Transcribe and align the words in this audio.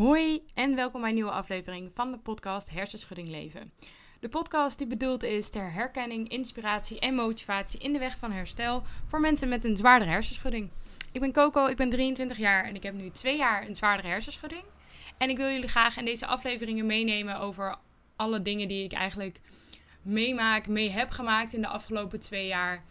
Hoi 0.00 0.42
en 0.54 0.74
welkom 0.74 1.00
bij 1.00 1.08
een 1.08 1.14
nieuwe 1.14 1.30
aflevering 1.30 1.92
van 1.92 2.12
de 2.12 2.18
podcast 2.18 2.70
Hersenschudding 2.70 3.28
Leven. 3.28 3.72
De 4.20 4.28
podcast 4.28 4.78
die 4.78 4.86
bedoeld 4.86 5.22
is 5.22 5.50
ter 5.50 5.72
herkenning, 5.72 6.28
inspiratie 6.28 7.00
en 7.00 7.14
motivatie 7.14 7.80
in 7.80 7.92
de 7.92 7.98
weg 7.98 8.18
van 8.18 8.32
herstel 8.32 8.82
voor 9.06 9.20
mensen 9.20 9.48
met 9.48 9.64
een 9.64 9.76
zwaardere 9.76 10.10
hersenschudding. 10.10 10.70
Ik 11.12 11.20
ben 11.20 11.32
Coco, 11.32 11.66
ik 11.66 11.76
ben 11.76 11.90
23 11.90 12.38
jaar 12.38 12.64
en 12.64 12.74
ik 12.74 12.82
heb 12.82 12.94
nu 12.94 13.10
twee 13.10 13.36
jaar 13.36 13.66
een 13.66 13.74
zwaardere 13.74 14.08
hersenschudding. 14.08 14.62
En 15.18 15.30
ik 15.30 15.36
wil 15.36 15.50
jullie 15.50 15.68
graag 15.68 15.96
in 15.96 16.04
deze 16.04 16.26
afleveringen 16.26 16.86
meenemen 16.86 17.38
over 17.38 17.76
alle 18.16 18.42
dingen 18.42 18.68
die 18.68 18.84
ik 18.84 18.92
eigenlijk 18.92 19.40
meemaak, 20.02 20.68
mee 20.68 20.90
heb 20.90 21.10
gemaakt 21.10 21.52
in 21.52 21.60
de 21.60 21.68
afgelopen 21.68 22.20
twee 22.20 22.46
jaar. 22.46 22.84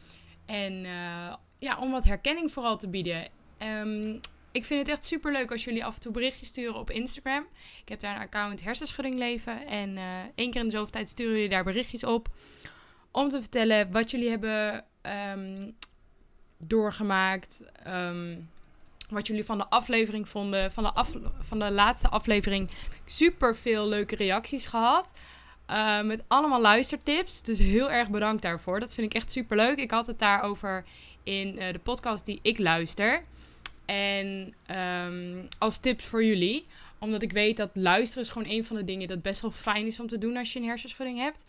En 0.46 0.74
uh, 0.74 1.34
ja, 1.60 1.78
om 1.80 1.92
wat 1.92 2.06
herkenning 2.06 2.52
vooral 2.52 2.78
te 2.78 2.90
bieden. 2.90 3.28
Um, 3.64 4.20
ik 4.52 4.66
vind 4.66 4.80
het 4.80 4.90
echt 4.90 5.06
super 5.06 5.32
leuk 5.32 5.52
als 5.52 5.64
jullie 5.64 5.86
af 5.86 5.94
en 5.94 6.00
toe 6.00 6.12
berichtjes 6.12 6.48
sturen 6.48 6.76
op 6.76 6.90
Instagram. 6.90 7.46
Ik 7.82 7.90
heb 7.90 8.00
daar 8.00 8.16
een 8.16 8.22
account 8.22 8.64
Hersenschudding 8.64 9.16
Leven. 9.16 9.68
En 9.68 9.90
uh, 9.90 10.04
één 10.36 10.52
keer 10.52 10.62
in 10.62 10.68
de 10.68 10.74
zoveel 10.74 10.92
tijd 10.92 11.10
sturen 11.10 11.34
jullie 11.34 11.50
daar 11.50 11.64
berichtjes 11.64 12.04
op. 12.04 12.28
Om 13.12 13.30
te 13.30 13.42
vertellen 13.42 13.92
wat 13.92 14.12
jullie 14.12 14.30
hebben 14.30 14.86
um, 15.34 15.76
doorgemaakt. 16.58 17.62
Um, 17.88 18.50
wat 19.10 19.28
jullie 19.28 19.46
van 19.46 19.58
de 19.58 19.70
aflevering 19.70 20.30
vonden. 20.30 20.72
Van 20.72 20.84
de, 20.84 20.94
af, 20.94 21.12
van 21.40 21.60
de 21.60 21.72
laatste 21.72 22.10
aflevering 22.10 22.70
super 23.06 23.56
veel 23.56 23.88
leuke 23.88 24.16
reacties 24.16 24.66
gehad. 24.66 25.14
Uh, 25.70 26.02
met 26.02 26.24
allemaal 26.28 26.62
luistertips. 26.62 27.42
Dus 27.42 27.60
heel 27.60 27.92
erg 27.92 28.10
bedankt 28.10 28.42
daarvoor. 28.42 28.80
Dat 28.80 28.94
vind 28.94 29.08
ik 29.08 29.14
echt 29.14 29.32
super 29.32 29.58
leuk. 29.58 29.78
Ik 29.78 29.92
had 29.92 30.08
het 30.08 30.20
daarover 30.20 30.86
in 31.24 31.56
uh, 31.56 31.72
de 31.72 31.80
podcast 31.80 32.26
die 32.26 32.40
ik 32.42 32.60
luister. 32.60 33.24
En 33.90 34.54
um, 34.78 35.48
als 35.58 35.78
tips 35.78 36.06
voor 36.06 36.24
jullie. 36.24 36.64
Omdat 37.00 37.22
ik 37.22 37.32
weet 37.32 37.58
dat 37.58 37.70
luisteren 37.74 38.24
is 38.24 38.30
gewoon 38.30 38.50
een 38.50 38.66
van 38.66 38.76
de 38.76 38.84
dingen 38.84 39.08
dat 39.08 39.22
best 39.22 39.42
wel 39.42 39.52
fijn 39.52 39.86
is 39.86 40.00
om 40.00 40.08
te 40.08 40.18
doen 40.18 40.38
als 40.38 40.54
je 40.54 40.60
een 40.60 40.66
hersenschudding 40.66 41.20
hebt. 41.20 41.46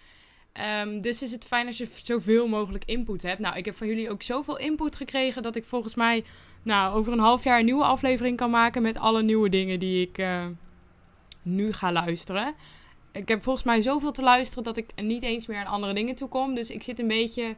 Um, 0.82 1.00
dus 1.00 1.22
is 1.22 1.32
het 1.32 1.44
fijn 1.44 1.66
als 1.66 1.78
je 1.78 1.88
zoveel 2.02 2.48
mogelijk 2.48 2.84
input 2.84 3.22
hebt. 3.22 3.38
Nou, 3.38 3.56
ik 3.56 3.64
heb 3.64 3.74
van 3.74 3.86
jullie 3.86 4.10
ook 4.10 4.22
zoveel 4.22 4.58
input 4.58 4.96
gekregen 4.96 5.42
dat 5.42 5.56
ik 5.56 5.64
volgens 5.64 5.94
mij 5.94 6.24
nou, 6.62 6.94
over 6.94 7.12
een 7.12 7.18
half 7.18 7.44
jaar 7.44 7.58
een 7.58 7.64
nieuwe 7.64 7.84
aflevering 7.84 8.36
kan 8.36 8.50
maken 8.50 8.82
met 8.82 8.96
alle 8.96 9.22
nieuwe 9.22 9.48
dingen 9.48 9.78
die 9.78 10.06
ik 10.06 10.18
uh, 10.18 10.46
nu 11.42 11.72
ga 11.72 11.92
luisteren. 11.92 12.54
Ik 13.12 13.28
heb 13.28 13.42
volgens 13.42 13.64
mij 13.64 13.80
zoveel 13.80 14.12
te 14.12 14.22
luisteren 14.22 14.64
dat 14.64 14.76
ik 14.76 14.86
niet 15.02 15.22
eens 15.22 15.46
meer 15.46 15.58
aan 15.58 15.66
andere 15.66 15.92
dingen 15.92 16.14
toe 16.14 16.28
kom. 16.28 16.54
Dus 16.54 16.70
ik 16.70 16.82
zit 16.82 16.98
een 16.98 17.08
beetje 17.08 17.56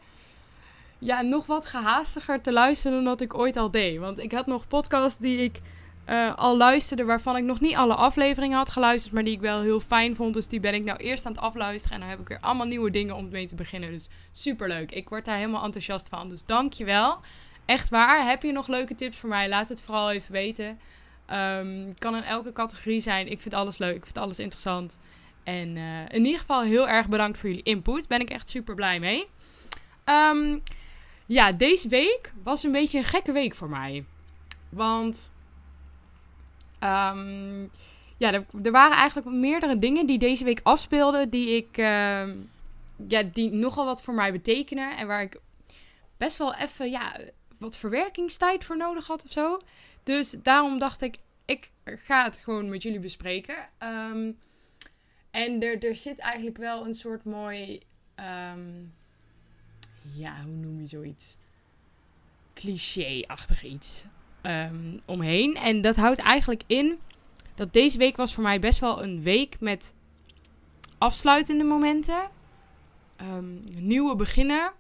ja, 1.05 1.23
nog 1.23 1.47
wat 1.47 1.67
gehaastiger 1.67 2.41
te 2.41 2.53
luisteren 2.53 2.97
dan 2.97 3.05
dat 3.05 3.21
ik 3.21 3.39
ooit 3.39 3.57
al 3.57 3.71
deed. 3.71 3.99
Want 3.99 4.19
ik 4.19 4.33
had 4.33 4.47
nog 4.47 4.69
podcasts 4.69 5.19
die 5.19 5.39
ik 5.39 5.61
uh, 6.09 6.35
al 6.35 6.57
luisterde, 6.57 7.05
waarvan 7.05 7.37
ik 7.37 7.45
nog 7.45 7.61
niet 7.61 7.77
alle 7.77 7.95
afleveringen 7.95 8.57
had 8.57 8.71
geluisterd, 8.71 9.15
maar 9.15 9.25
die 9.25 9.35
ik 9.35 9.41
wel 9.41 9.61
heel 9.61 9.81
fijn 9.81 10.17
vond. 10.17 10.35
Dus 10.35 10.49
die 10.49 10.61
ben 10.61 10.75
ik 10.75 10.85
nou 10.85 10.99
eerst 10.99 11.27
aan 11.27 11.33
het 11.33 11.41
afluisteren. 11.41 11.95
En 11.95 12.01
dan 12.01 12.11
heb 12.11 12.21
ik 12.21 12.29
weer 12.29 12.41
allemaal 12.41 12.67
nieuwe 12.67 12.91
dingen 12.91 13.17
om 13.17 13.29
mee 13.29 13.47
te 13.47 13.55
beginnen. 13.55 13.91
Dus 13.91 14.09
super 14.33 14.69
leuk. 14.69 14.91
Ik 14.93 15.09
word 15.09 15.25
daar 15.25 15.37
helemaal 15.37 15.65
enthousiast 15.65 16.09
van. 16.09 16.29
Dus 16.29 16.45
dankjewel. 16.45 17.21
Echt 17.67 17.89
waar. 17.89 18.29
Heb 18.29 18.43
je 18.43 18.53
nog 18.53 18.69
leuke 18.69 18.95
tips 18.95 19.19
voor 19.19 19.29
mij? 19.29 19.49
Laat 19.49 19.69
het 19.69 19.81
vooral 19.81 20.11
even 20.11 20.33
weten. 20.33 20.79
Um, 21.33 21.99
kan 21.99 22.17
in 22.17 22.23
elke 22.23 22.53
categorie 22.53 23.01
zijn. 23.01 23.29
Ik 23.29 23.41
vind 23.41 23.55
alles 23.55 23.79
leuk. 23.79 23.97
Ik 23.97 24.05
vind 24.05 24.19
alles 24.19 24.39
interessant. 24.39 24.99
En 25.45 25.77
uh, 25.77 26.09
in 26.09 26.25
ieder 26.25 26.41
geval 26.41 26.63
heel 26.63 26.89
erg 26.89 27.09
bedankt 27.09 27.39
voor 27.39 27.49
jullie 27.49 27.65
input. 27.65 28.09
Ben 28.09 28.21
ik 28.21 28.31
echt 28.31 28.49
super 28.49 28.75
blij 28.75 29.01
mee. 29.01 29.27
Um, 30.05 30.63
ja, 31.27 31.53
deze 31.53 31.89
week 31.89 32.33
was 32.43 32.63
een 32.63 32.73
beetje 32.73 32.99
een 32.99 33.05
gekke 33.05 33.33
week 33.33 33.55
voor 33.55 33.69
mij. 33.69 34.05
Want 34.69 35.33
um, 36.81 37.71
ja, 38.17 38.33
er, 38.63 38.71
waren 38.71 38.97
eigenlijk 38.97 39.29
meerdere 39.29 39.79
dingen 39.79 40.07
die 40.07 40.19
deze 40.19 40.45
week 40.45 40.61
afspeelden 40.63 41.31
die 41.31 41.57
ik 41.57 41.79
uh, 41.79 42.29
ja, 43.09 43.23
die 43.33 43.51
nogal 43.51 43.85
wat 43.85 44.03
voor 44.03 44.15
mij 44.15 44.33
betekenen 44.33 44.97
en 44.97 45.07
waar 45.07 45.23
ik 45.23 45.41
best 46.17 46.39
wel 46.39 46.55
even 46.55 46.91
ja, 46.91 47.17
wat 47.59 47.77
verwerkingstijd 47.77 48.65
voor 48.65 48.77
nodig 48.77 49.07
had 49.07 49.25
of 49.25 49.31
zo. 49.31 49.59
Dus 50.03 50.35
daarom 50.43 50.79
dacht 50.79 51.03
ik, 51.03 51.17
ik 51.45 51.71
ga 51.85 52.25
het 52.25 52.41
gewoon 52.45 52.69
met 52.69 52.83
jullie 52.83 52.99
bespreken. 52.99 53.57
Um, 53.79 54.39
en 55.31 55.63
er, 55.63 55.85
er 55.85 55.97
zit 55.97 56.19
eigenlijk 56.19 56.57
wel 56.57 56.87
een 56.87 56.95
soort 56.95 57.25
mooi 57.25 57.81
ja, 60.03 60.43
hoe 60.45 60.55
noem 60.55 60.81
je 60.81 60.87
zoiets? 60.87 61.37
Cliché-achtig 62.55 63.65
iets 63.65 64.05
um, 64.43 65.01
omheen. 65.05 65.57
En 65.57 65.81
dat 65.81 65.97
houdt 65.97 66.21
eigenlijk 66.21 66.63
in 66.67 66.99
dat 67.55 67.73
deze 67.73 67.99
week 67.99 68.17
was 68.17 68.35
voor 68.35 68.43
mij 68.43 68.59
best 68.59 68.81
wel 68.81 69.03
een 69.03 69.23
week 69.23 69.61
met 69.61 69.95
afsluitende 70.99 71.65
momenten. 71.65 72.31
Um, 73.21 73.65
nieuwe 73.79 74.17
beginnen. 74.17 74.73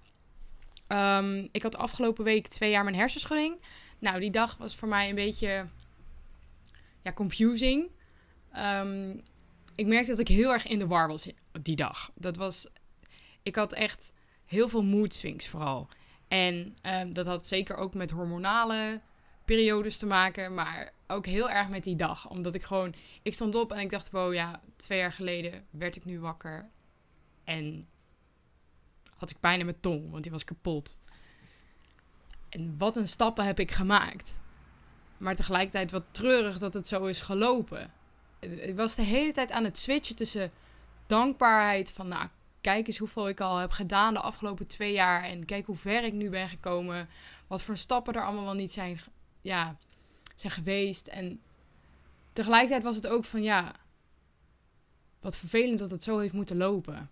Um, 0.88 1.48
ik 1.52 1.62
had 1.62 1.76
afgelopen 1.76 2.24
week 2.24 2.48
twee 2.48 2.70
jaar 2.70 2.84
mijn 2.84 2.96
hersenschudding. 2.96 3.56
Nou, 3.98 4.20
die 4.20 4.30
dag 4.30 4.56
was 4.56 4.76
voor 4.76 4.88
mij 4.88 5.08
een 5.08 5.14
beetje 5.14 5.66
ja, 7.02 7.12
confusing. 7.12 7.90
ik 9.74 9.86
merkte 9.86 10.10
dat 10.10 10.18
ik 10.18 10.28
heel 10.28 10.52
erg 10.52 10.66
in 10.66 10.78
de 10.78 10.86
war 10.86 11.08
was 11.08 11.28
die 11.62 11.76
dag. 11.76 12.10
Dat 12.14 12.36
was. 12.36 12.66
Ik 13.42 13.56
had 13.56 13.72
echt 13.72 14.12
heel 14.52 14.68
veel 14.68 14.82
mood 14.82 15.14
swings 15.14 15.48
vooral. 15.48 15.88
En 16.28 16.74
um, 16.86 17.14
dat 17.14 17.26
had 17.26 17.46
zeker 17.46 17.76
ook 17.76 17.94
met 17.94 18.10
hormonale 18.10 19.00
periodes 19.44 19.98
te 19.98 20.06
maken, 20.06 20.54
maar 20.54 20.92
ook 21.06 21.26
heel 21.26 21.50
erg 21.50 21.68
met 21.68 21.84
die 21.84 21.96
dag. 21.96 22.28
Omdat 22.28 22.54
ik 22.54 22.62
gewoon, 22.62 22.94
ik 23.22 23.34
stond 23.34 23.54
op 23.54 23.72
en 23.72 23.78
ik 23.80 23.90
dacht, 23.90 24.10
wow 24.10 24.34
ja, 24.34 24.60
twee 24.76 24.98
jaar 24.98 25.12
geleden 25.12 25.64
werd 25.70 25.96
ik 25.96 26.04
nu 26.04 26.20
wakker. 26.20 26.68
En 27.44 27.88
had 29.16 29.30
ik 29.30 29.40
pijn 29.40 29.58
in 29.58 29.64
mijn 29.64 29.80
tong, 29.80 30.10
want 30.10 30.22
die 30.22 30.32
was 30.32 30.44
kapot. 30.44 30.96
En 32.48 32.74
wat 32.78 32.96
een 32.96 33.08
stappen 33.08 33.44
heb 33.44 33.58
ik 33.58 33.70
gemaakt. 33.70 34.40
Maar 35.16 35.36
tegelijkertijd 35.36 35.90
wat 35.90 36.04
treurig 36.10 36.58
dat 36.58 36.74
het 36.74 36.88
zo 36.88 37.04
is 37.04 37.20
gelopen. 37.20 37.92
Ik 38.38 38.76
was 38.76 38.94
de 38.94 39.02
hele 39.02 39.32
tijd 39.32 39.50
aan 39.50 39.64
het 39.64 39.78
switchen 39.78 40.16
tussen 40.16 40.50
dankbaarheid 41.06 41.92
van, 41.92 42.08
nou, 42.08 42.28
kijk 42.62 42.86
eens 42.86 42.98
hoeveel 42.98 43.28
ik 43.28 43.40
al 43.40 43.56
heb 43.56 43.70
gedaan 43.70 44.14
de 44.14 44.20
afgelopen 44.20 44.66
twee 44.66 44.92
jaar. 44.92 45.24
En 45.24 45.44
kijk 45.44 45.66
hoe 45.66 45.76
ver 45.76 46.04
ik 46.04 46.12
nu 46.12 46.30
ben 46.30 46.48
gekomen. 46.48 47.08
Wat 47.46 47.62
voor 47.62 47.76
stappen 47.76 48.14
er 48.14 48.24
allemaal 48.24 48.44
wel 48.44 48.54
niet 48.54 48.72
zijn, 48.72 48.98
ja, 49.40 49.76
zijn 50.34 50.52
geweest. 50.52 51.06
En 51.06 51.40
tegelijkertijd 52.32 52.82
was 52.82 52.96
het 52.96 53.06
ook 53.06 53.24
van 53.24 53.42
ja, 53.42 53.72
wat 55.20 55.36
vervelend 55.36 55.78
dat 55.78 55.90
het 55.90 56.02
zo 56.02 56.18
heeft 56.18 56.32
moeten 56.34 56.56
lopen. 56.56 57.10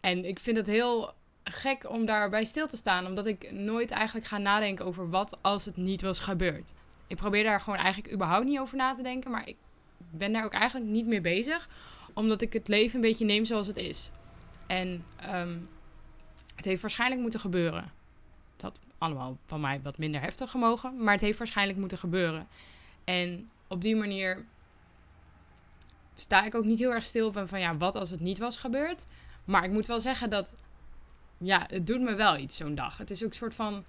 En 0.00 0.24
ik 0.24 0.38
vind 0.38 0.56
het 0.56 0.66
heel 0.66 1.14
gek 1.44 1.90
om 1.90 2.04
daarbij 2.04 2.44
stil 2.44 2.68
te 2.68 2.76
staan, 2.76 3.06
omdat 3.06 3.26
ik 3.26 3.52
nooit 3.52 3.90
eigenlijk 3.90 4.26
ga 4.26 4.38
nadenken 4.38 4.84
over 4.84 5.10
wat 5.10 5.38
als 5.40 5.64
het 5.64 5.76
niet 5.76 6.02
was 6.02 6.18
gebeurd. 6.18 6.72
Ik 7.06 7.16
probeer 7.16 7.44
daar 7.44 7.60
gewoon 7.60 7.78
eigenlijk 7.78 8.14
überhaupt 8.14 8.46
niet 8.46 8.58
over 8.58 8.76
na 8.76 8.94
te 8.94 9.02
denken, 9.02 9.30
maar 9.30 9.48
ik 9.48 9.56
ben 10.10 10.32
daar 10.32 10.44
ook 10.44 10.52
eigenlijk 10.52 10.90
niet 10.90 11.06
mee 11.06 11.20
bezig, 11.20 11.68
omdat 12.18 12.42
ik 12.42 12.52
het 12.52 12.68
leven 12.68 12.94
een 12.94 13.00
beetje 13.00 13.24
neem 13.24 13.44
zoals 13.44 13.66
het 13.66 13.76
is. 13.76 14.10
En 14.66 15.04
um, 15.34 15.68
het 16.56 16.64
heeft 16.64 16.82
waarschijnlijk 16.82 17.20
moeten 17.20 17.40
gebeuren. 17.40 17.92
Dat 18.56 18.80
allemaal 18.98 19.38
van 19.46 19.60
mij 19.60 19.80
wat 19.82 19.98
minder 19.98 20.20
heftig 20.20 20.50
gemogen. 20.50 21.02
Maar 21.02 21.12
het 21.12 21.22
heeft 21.22 21.38
waarschijnlijk 21.38 21.78
moeten 21.78 21.98
gebeuren. 21.98 22.46
En 23.04 23.50
op 23.68 23.82
die 23.82 23.96
manier 23.96 24.44
sta 26.14 26.44
ik 26.44 26.54
ook 26.54 26.64
niet 26.64 26.78
heel 26.78 26.92
erg 26.92 27.04
stil 27.04 27.32
van, 27.32 27.48
van 27.48 27.60
ja, 27.60 27.76
wat 27.76 27.94
als 27.94 28.10
het 28.10 28.20
niet 28.20 28.38
was 28.38 28.56
gebeurd. 28.56 29.06
Maar 29.44 29.64
ik 29.64 29.70
moet 29.70 29.86
wel 29.86 30.00
zeggen 30.00 30.30
dat, 30.30 30.54
ja, 31.38 31.66
het 31.68 31.86
doet 31.86 32.00
me 32.00 32.14
wel 32.14 32.36
iets 32.36 32.56
zo'n 32.56 32.74
dag. 32.74 32.98
Het 32.98 33.10
is 33.10 33.24
ook 33.24 33.30
een 33.30 33.36
soort 33.36 33.54
van 33.54 33.84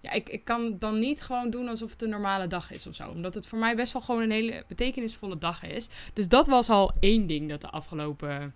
ja, 0.00 0.10
ik, 0.10 0.28
ik 0.28 0.44
kan 0.44 0.78
dan 0.78 0.98
niet 0.98 1.22
gewoon 1.22 1.50
doen 1.50 1.68
alsof 1.68 1.90
het 1.90 2.02
een 2.02 2.08
normale 2.08 2.46
dag 2.46 2.70
is 2.70 2.86
of 2.86 2.94
zo. 2.94 3.08
Omdat 3.08 3.34
het 3.34 3.46
voor 3.46 3.58
mij 3.58 3.76
best 3.76 3.92
wel 3.92 4.02
gewoon 4.02 4.22
een 4.22 4.30
hele 4.30 4.64
betekenisvolle 4.68 5.38
dag 5.38 5.62
is. 5.62 5.88
Dus 6.12 6.28
dat 6.28 6.46
was 6.46 6.68
al 6.68 6.92
één 7.00 7.26
ding 7.26 7.48
dat 7.48 7.60
de 7.60 7.70
afgelopen 7.70 8.54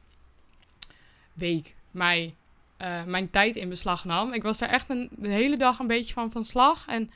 week 1.32 1.74
mij, 1.90 2.34
uh, 2.78 3.04
mijn 3.04 3.30
tijd 3.30 3.56
in 3.56 3.68
beslag 3.68 4.04
nam. 4.04 4.32
Ik 4.32 4.42
was 4.42 4.58
daar 4.58 4.68
echt 4.68 4.88
een, 4.88 5.10
hele 5.20 5.56
dag 5.56 5.78
een 5.78 5.86
beetje 5.86 6.12
van 6.12 6.30
van 6.30 6.44
slag. 6.44 6.86
En 6.86 7.10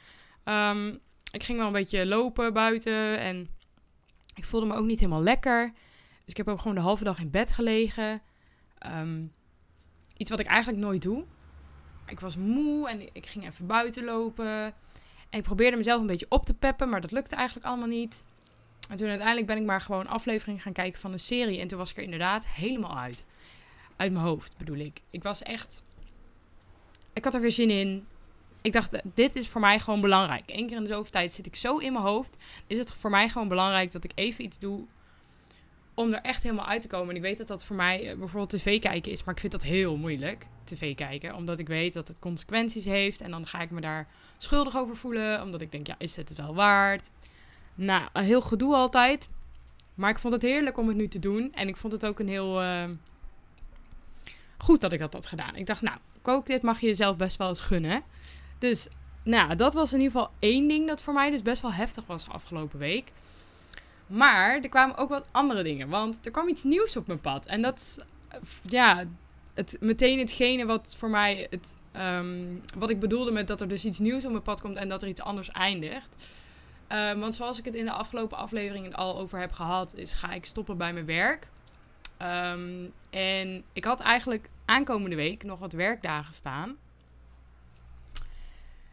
um, 0.45 0.99
ik 1.33 1.43
ging 1.43 1.59
wel 1.59 1.67
een 1.67 1.73
beetje 1.73 2.07
lopen 2.07 2.53
buiten. 2.53 3.19
En 3.19 3.49
ik 4.35 4.45
voelde 4.45 4.67
me 4.67 4.75
ook 4.75 4.87
niet 4.87 5.01
helemaal 5.01 5.23
lekker. 5.23 5.73
Dus 6.25 6.31
ik 6.31 6.37
heb 6.37 6.49
ook 6.49 6.61
gewoon 6.61 6.77
de 6.77 6.83
halve 6.83 7.05
dag 7.05 7.19
in 7.19 7.31
bed 7.31 7.53
gelegen. 7.53 8.23
Um, 8.87 9.33
iets 10.17 10.31
wat 10.31 10.41
ik 10.41 10.47
eigenlijk 10.47 10.83
nooit 10.83 11.03
doe 11.03 11.25
ik 12.11 12.21
was 12.21 12.37
moe 12.37 12.89
en 12.89 13.09
ik 13.13 13.27
ging 13.27 13.47
even 13.47 13.67
buiten 13.67 14.05
lopen. 14.05 14.75
En 15.31 15.39
ik 15.39 15.43
probeerde 15.43 15.77
mezelf 15.77 16.01
een 16.01 16.07
beetje 16.07 16.27
op 16.29 16.47
te 16.47 16.55
peppen, 16.55 16.89
maar 16.89 17.01
dat 17.01 17.11
lukte 17.11 17.37
eigenlijk 17.37 17.67
allemaal 17.67 17.89
niet. 17.89 18.25
En 18.89 18.97
toen 18.97 19.09
uiteindelijk 19.09 19.47
ben 19.47 19.57
ik 19.57 19.65
maar 19.65 19.81
gewoon 19.81 20.07
aflevering 20.07 20.63
gaan 20.63 20.73
kijken 20.73 21.01
van 21.01 21.13
de 21.13 21.19
serie. 21.19 21.61
En 21.61 21.69
toen 21.69 21.79
was 21.79 21.91
ik 21.91 21.97
er 21.97 22.03
inderdaad 22.03 22.49
helemaal 22.49 22.99
uit. 22.99 23.27
Uit 23.97 24.13
mijn 24.13 24.25
hoofd 24.25 24.57
bedoel 24.57 24.77
ik. 24.77 25.01
Ik 25.11 25.23
was 25.23 25.43
echt. 25.43 25.83
Ik 27.13 27.25
had 27.25 27.35
er 27.35 27.41
weer 27.41 27.53
zin 27.53 27.71
in. 27.71 28.07
ik 28.63 28.73
dacht, 28.73 28.97
dit 29.15 29.37
is 29.37 29.49
voor 29.49 29.61
mij 29.61 29.79
gewoon 29.79 30.01
belangrijk. 30.01 30.43
Eén 30.47 30.67
keer 30.67 30.77
in 30.77 30.83
de 30.83 30.89
zoveel 30.89 31.11
tijd 31.11 31.33
zit 31.33 31.47
ik 31.47 31.57
zo 31.57 31.79
in 31.79 31.93
mijn 31.93 32.05
hoofd. 32.05 32.37
Is 32.67 32.79
het 32.79 32.93
voor 32.93 33.11
mij 33.11 33.29
gewoon 33.29 33.49
belangrijk 33.49 33.93
dat 33.93 34.05
ik 34.05 34.13
even 34.15 34.45
iets 34.45 34.59
doe 34.59 34.87
om 35.99 36.13
er 36.13 36.21
echt 36.21 36.43
helemaal 36.43 36.67
uit 36.67 36.81
te 36.81 36.89
komen. 36.89 37.09
En 37.09 37.17
ik 37.17 37.23
weet 37.23 37.39
dat 37.39 37.49
dat 37.49 37.65
voor 37.65 37.77
mij 37.77 38.11
eh, 38.11 38.19
bijvoorbeeld 38.19 38.51
tv 38.51 38.81
kijken 38.81 39.13
is, 39.13 39.25
maar 39.25 39.35
ik 39.35 39.41
vind 39.41 39.53
dat 39.53 39.63
heel 39.63 39.97
moeilijk, 39.97 40.47
tv 40.65 40.95
kijken. 40.95 41.35
Omdat 41.35 41.59
ik 41.59 41.69
weet 41.69 41.93
dat 41.93 42.09
het 42.09 42.19
consequenties 42.19 42.85
heeft 42.85 43.21
en 43.21 43.31
dan 43.31 43.47
ga 43.47 43.61
ik 43.61 43.71
me 43.71 43.81
daar 43.81 44.09
schuldig 44.37 44.77
over 44.77 44.97
voelen. 44.97 45.43
Omdat 45.43 45.61
ik 45.61 45.73
denk, 45.73 45.87
ja, 45.87 45.95
is 45.99 46.17
het 46.17 46.29
het 46.29 46.39
wel 46.39 46.55
waard? 46.55 47.11
Nou, 47.75 48.09
een 48.13 48.25
heel 48.25 48.41
gedoe 48.41 48.75
altijd. 48.75 49.29
Maar 49.95 50.11
ik 50.11 50.19
vond 50.19 50.33
het 50.33 50.43
heerlijk 50.43 50.79
om 50.79 50.89
het 50.89 50.97
nu 50.97 51.09
te 51.09 51.19
doen. 51.19 51.53
En 51.55 51.69
ik 51.69 51.77
vond 51.77 51.93
het 51.93 52.07
ook 52.07 52.19
een 52.19 52.29
heel... 52.29 52.63
Uh, 52.63 52.85
goed 54.59 54.81
dat 54.81 54.93
ik 54.93 54.99
dat 54.99 55.13
had 55.13 55.27
gedaan. 55.27 55.57
Ik 55.57 55.67
dacht, 55.67 55.83
nou, 55.83 55.99
kook 56.23 56.47
dit 56.47 56.63
mag 56.63 56.81
je 56.81 56.87
jezelf 56.87 57.17
best 57.17 57.37
wel 57.37 57.49
eens 57.49 57.61
gunnen. 57.61 58.03
Dus, 58.59 58.89
nou, 59.23 59.57
dat 59.57 59.75
was 59.75 59.93
in 59.93 60.01
ieder 60.01 60.13
geval 60.13 60.31
één 60.39 60.69
ding 60.69 60.87
dat 60.87 61.03
voor 61.03 61.15
mij 61.15 61.31
dus 61.31 61.43
best 61.43 61.63
wel 61.63 61.73
heftig 61.73 62.07
was 62.07 62.29
afgelopen 62.29 62.79
week. 62.79 63.13
Maar 64.09 64.55
er 64.55 64.69
kwamen 64.69 64.97
ook 64.97 65.09
wat 65.09 65.27
andere 65.31 65.63
dingen. 65.63 65.89
Want 65.89 66.27
er 66.27 66.33
kwam 66.33 66.49
iets 66.49 66.63
nieuws 66.63 66.97
op 66.97 67.07
mijn 67.07 67.21
pad. 67.21 67.47
En 67.47 67.63
dat 67.63 67.79
is, 67.79 67.99
ja, 68.63 69.05
het, 69.55 69.77
meteen 69.81 70.19
hetgene 70.19 70.67
wat 70.67 70.95
voor 70.97 71.11
mij 71.11 71.47
het... 71.51 71.77
Um, 71.97 72.63
wat 72.79 72.91
ik 72.91 73.01
bedoelde 73.01 73.31
met 73.31 73.47
dat 73.47 73.61
er 73.61 73.69
dus 73.69 73.85
iets 73.85 73.99
nieuws 73.99 74.25
op 74.25 74.31
mijn 74.31 74.43
pad 74.43 74.61
komt 74.61 74.77
en 74.77 74.89
dat 74.89 75.03
er 75.03 75.09
iets 75.09 75.21
anders 75.21 75.51
eindigt. 75.51 76.45
Um, 76.93 77.21
want 77.21 77.35
zoals 77.35 77.59
ik 77.59 77.65
het 77.65 77.75
in 77.75 77.85
de 77.85 77.91
afgelopen 77.91 78.39
afleveringen 78.39 78.95
al 78.95 79.19
over 79.19 79.41
heb 79.41 79.53
gehad, 79.53 79.95
is 79.95 80.13
ga 80.13 80.33
ik 80.33 80.45
stoppen 80.45 80.77
bij 80.77 80.93
mijn 80.93 81.07
werk. 81.07 81.49
Um, 82.23 82.93
en 83.11 83.65
ik 83.73 83.85
had 83.85 84.01
eigenlijk 84.01 84.49
aankomende 84.65 85.17
week 85.17 85.43
nog 85.43 85.59
wat 85.59 85.73
werkdagen 85.73 86.35
staan. 86.35 86.77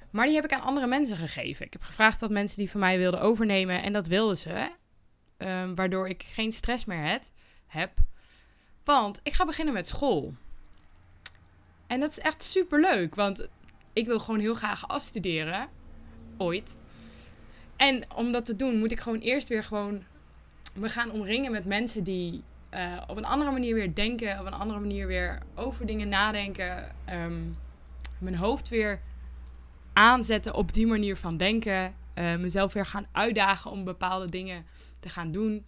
Maar 0.09 0.25
die 0.25 0.35
heb 0.35 0.45
ik 0.45 0.53
aan 0.53 0.61
andere 0.61 0.87
mensen 0.87 1.17
gegeven. 1.17 1.65
Ik 1.65 1.73
heb 1.73 1.81
gevraagd 1.81 2.19
dat 2.19 2.29
mensen 2.29 2.57
die 2.57 2.71
van 2.71 2.79
mij 2.79 2.97
wilden 2.97 3.21
overnemen. 3.21 3.83
En 3.83 3.93
dat 3.93 4.07
wilden 4.07 4.37
ze. 4.37 4.69
Um, 5.37 5.75
waardoor 5.75 6.09
ik 6.09 6.23
geen 6.23 6.51
stress 6.51 6.85
meer 6.85 7.19
heb. 7.67 7.91
Want 8.83 9.19
ik 9.23 9.33
ga 9.33 9.45
beginnen 9.45 9.73
met 9.73 9.87
school. 9.87 10.33
En 11.87 11.99
dat 11.99 12.09
is 12.09 12.19
echt 12.19 12.43
super 12.43 12.81
leuk. 12.81 13.15
Want 13.15 13.47
ik 13.93 14.05
wil 14.05 14.19
gewoon 14.19 14.39
heel 14.39 14.55
graag 14.55 14.87
afstuderen. 14.87 15.67
Ooit. 16.37 16.77
En 17.75 18.03
om 18.15 18.31
dat 18.31 18.45
te 18.45 18.55
doen 18.55 18.77
moet 18.77 18.91
ik 18.91 18.99
gewoon 18.99 19.19
eerst 19.19 19.47
weer 19.47 19.63
gewoon 19.63 20.03
me 20.73 20.89
gaan 20.89 21.11
omringen 21.11 21.51
met 21.51 21.65
mensen 21.65 22.03
die 22.03 22.43
uh, 22.73 23.01
op 23.07 23.17
een 23.17 23.25
andere 23.25 23.51
manier 23.51 23.73
weer 23.73 23.93
denken. 23.93 24.39
Op 24.39 24.45
een 24.45 24.53
andere 24.53 24.79
manier 24.79 25.07
weer 25.07 25.41
over 25.55 25.85
dingen 25.85 26.09
nadenken. 26.09 26.95
Um, 27.13 27.57
mijn 28.19 28.35
hoofd 28.35 28.69
weer 28.69 29.01
aanzetten 29.93 30.53
op 30.53 30.73
die 30.73 30.87
manier 30.87 31.17
van 31.17 31.37
denken. 31.37 31.95
Uh, 32.15 32.35
mezelf 32.35 32.73
weer 32.73 32.85
gaan 32.85 33.07
uitdagen 33.11 33.71
om 33.71 33.83
bepaalde 33.83 34.29
dingen 34.29 34.65
te 34.99 35.09
gaan 35.09 35.31
doen. 35.31 35.65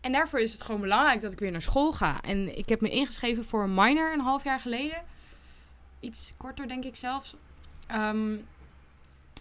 En 0.00 0.12
daarvoor 0.12 0.40
is 0.40 0.52
het 0.52 0.62
gewoon 0.62 0.80
belangrijk 0.80 1.20
dat 1.20 1.32
ik 1.32 1.38
weer 1.38 1.50
naar 1.50 1.62
school 1.62 1.92
ga. 1.92 2.20
En 2.20 2.58
ik 2.58 2.68
heb 2.68 2.80
me 2.80 2.90
ingeschreven 2.90 3.44
voor 3.44 3.62
een 3.62 3.74
minor 3.74 4.12
een 4.12 4.20
half 4.20 4.44
jaar 4.44 4.60
geleden. 4.60 5.02
Iets 6.00 6.32
korter, 6.36 6.68
denk 6.68 6.84
ik 6.84 6.96
zelfs. 6.96 7.34
Um, 7.92 8.46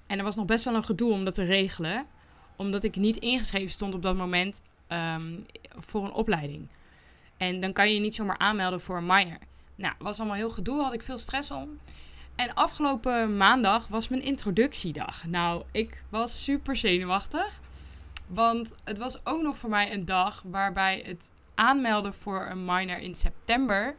en 0.08 0.18
er 0.18 0.24
was 0.24 0.36
nog 0.36 0.46
best 0.46 0.64
wel 0.64 0.76
een 0.76 0.84
gedoe 0.84 1.12
om 1.12 1.24
dat 1.24 1.34
te 1.34 1.44
regelen. 1.44 2.06
Omdat 2.56 2.84
ik 2.84 2.96
niet 2.96 3.18
ingeschreven 3.18 3.70
stond 3.70 3.96
op 3.96 4.02
dat 4.02 4.18
moment 4.18 4.62
um, 4.88 5.46
voor 5.78 6.04
een 6.04 6.12
opleiding. 6.12 6.68
En 7.38 7.60
dan 7.60 7.74
kan 7.74 7.88
je 7.88 7.94
je 7.94 8.00
niet 8.00 8.16
zomaar 8.16 8.38
aanmelden 8.38 8.82
voor 8.82 8.98
een 8.98 9.06
minor. 9.06 9.38
Nou, 9.76 9.94
was 10.00 10.20
allemaal 10.20 10.38
heel 10.38 10.50
gedoe, 10.50 10.82
had 10.82 10.94
ik 10.94 11.04
veel 11.04 11.18
stress 11.18 11.52
om. 11.52 11.80
En 12.40 12.54
afgelopen 12.54 13.38
maandag 13.38 13.88
was 13.88 14.08
mijn 14.08 14.22
introductiedag. 14.22 15.26
Nou, 15.26 15.64
ik 15.72 16.04
was 16.10 16.44
super 16.44 16.76
zenuwachtig. 16.76 17.60
Want 18.28 18.76
het 18.84 18.98
was 18.98 19.26
ook 19.26 19.42
nog 19.42 19.58
voor 19.58 19.70
mij 19.70 19.94
een 19.94 20.06
dag 20.06 20.44
waarbij 20.46 21.04
het 21.06 21.32
aanmelden 21.56 22.14
voor 22.14 22.48
een 22.50 22.66
minor 22.66 22.98
in 22.98 23.16
september. 23.16 23.96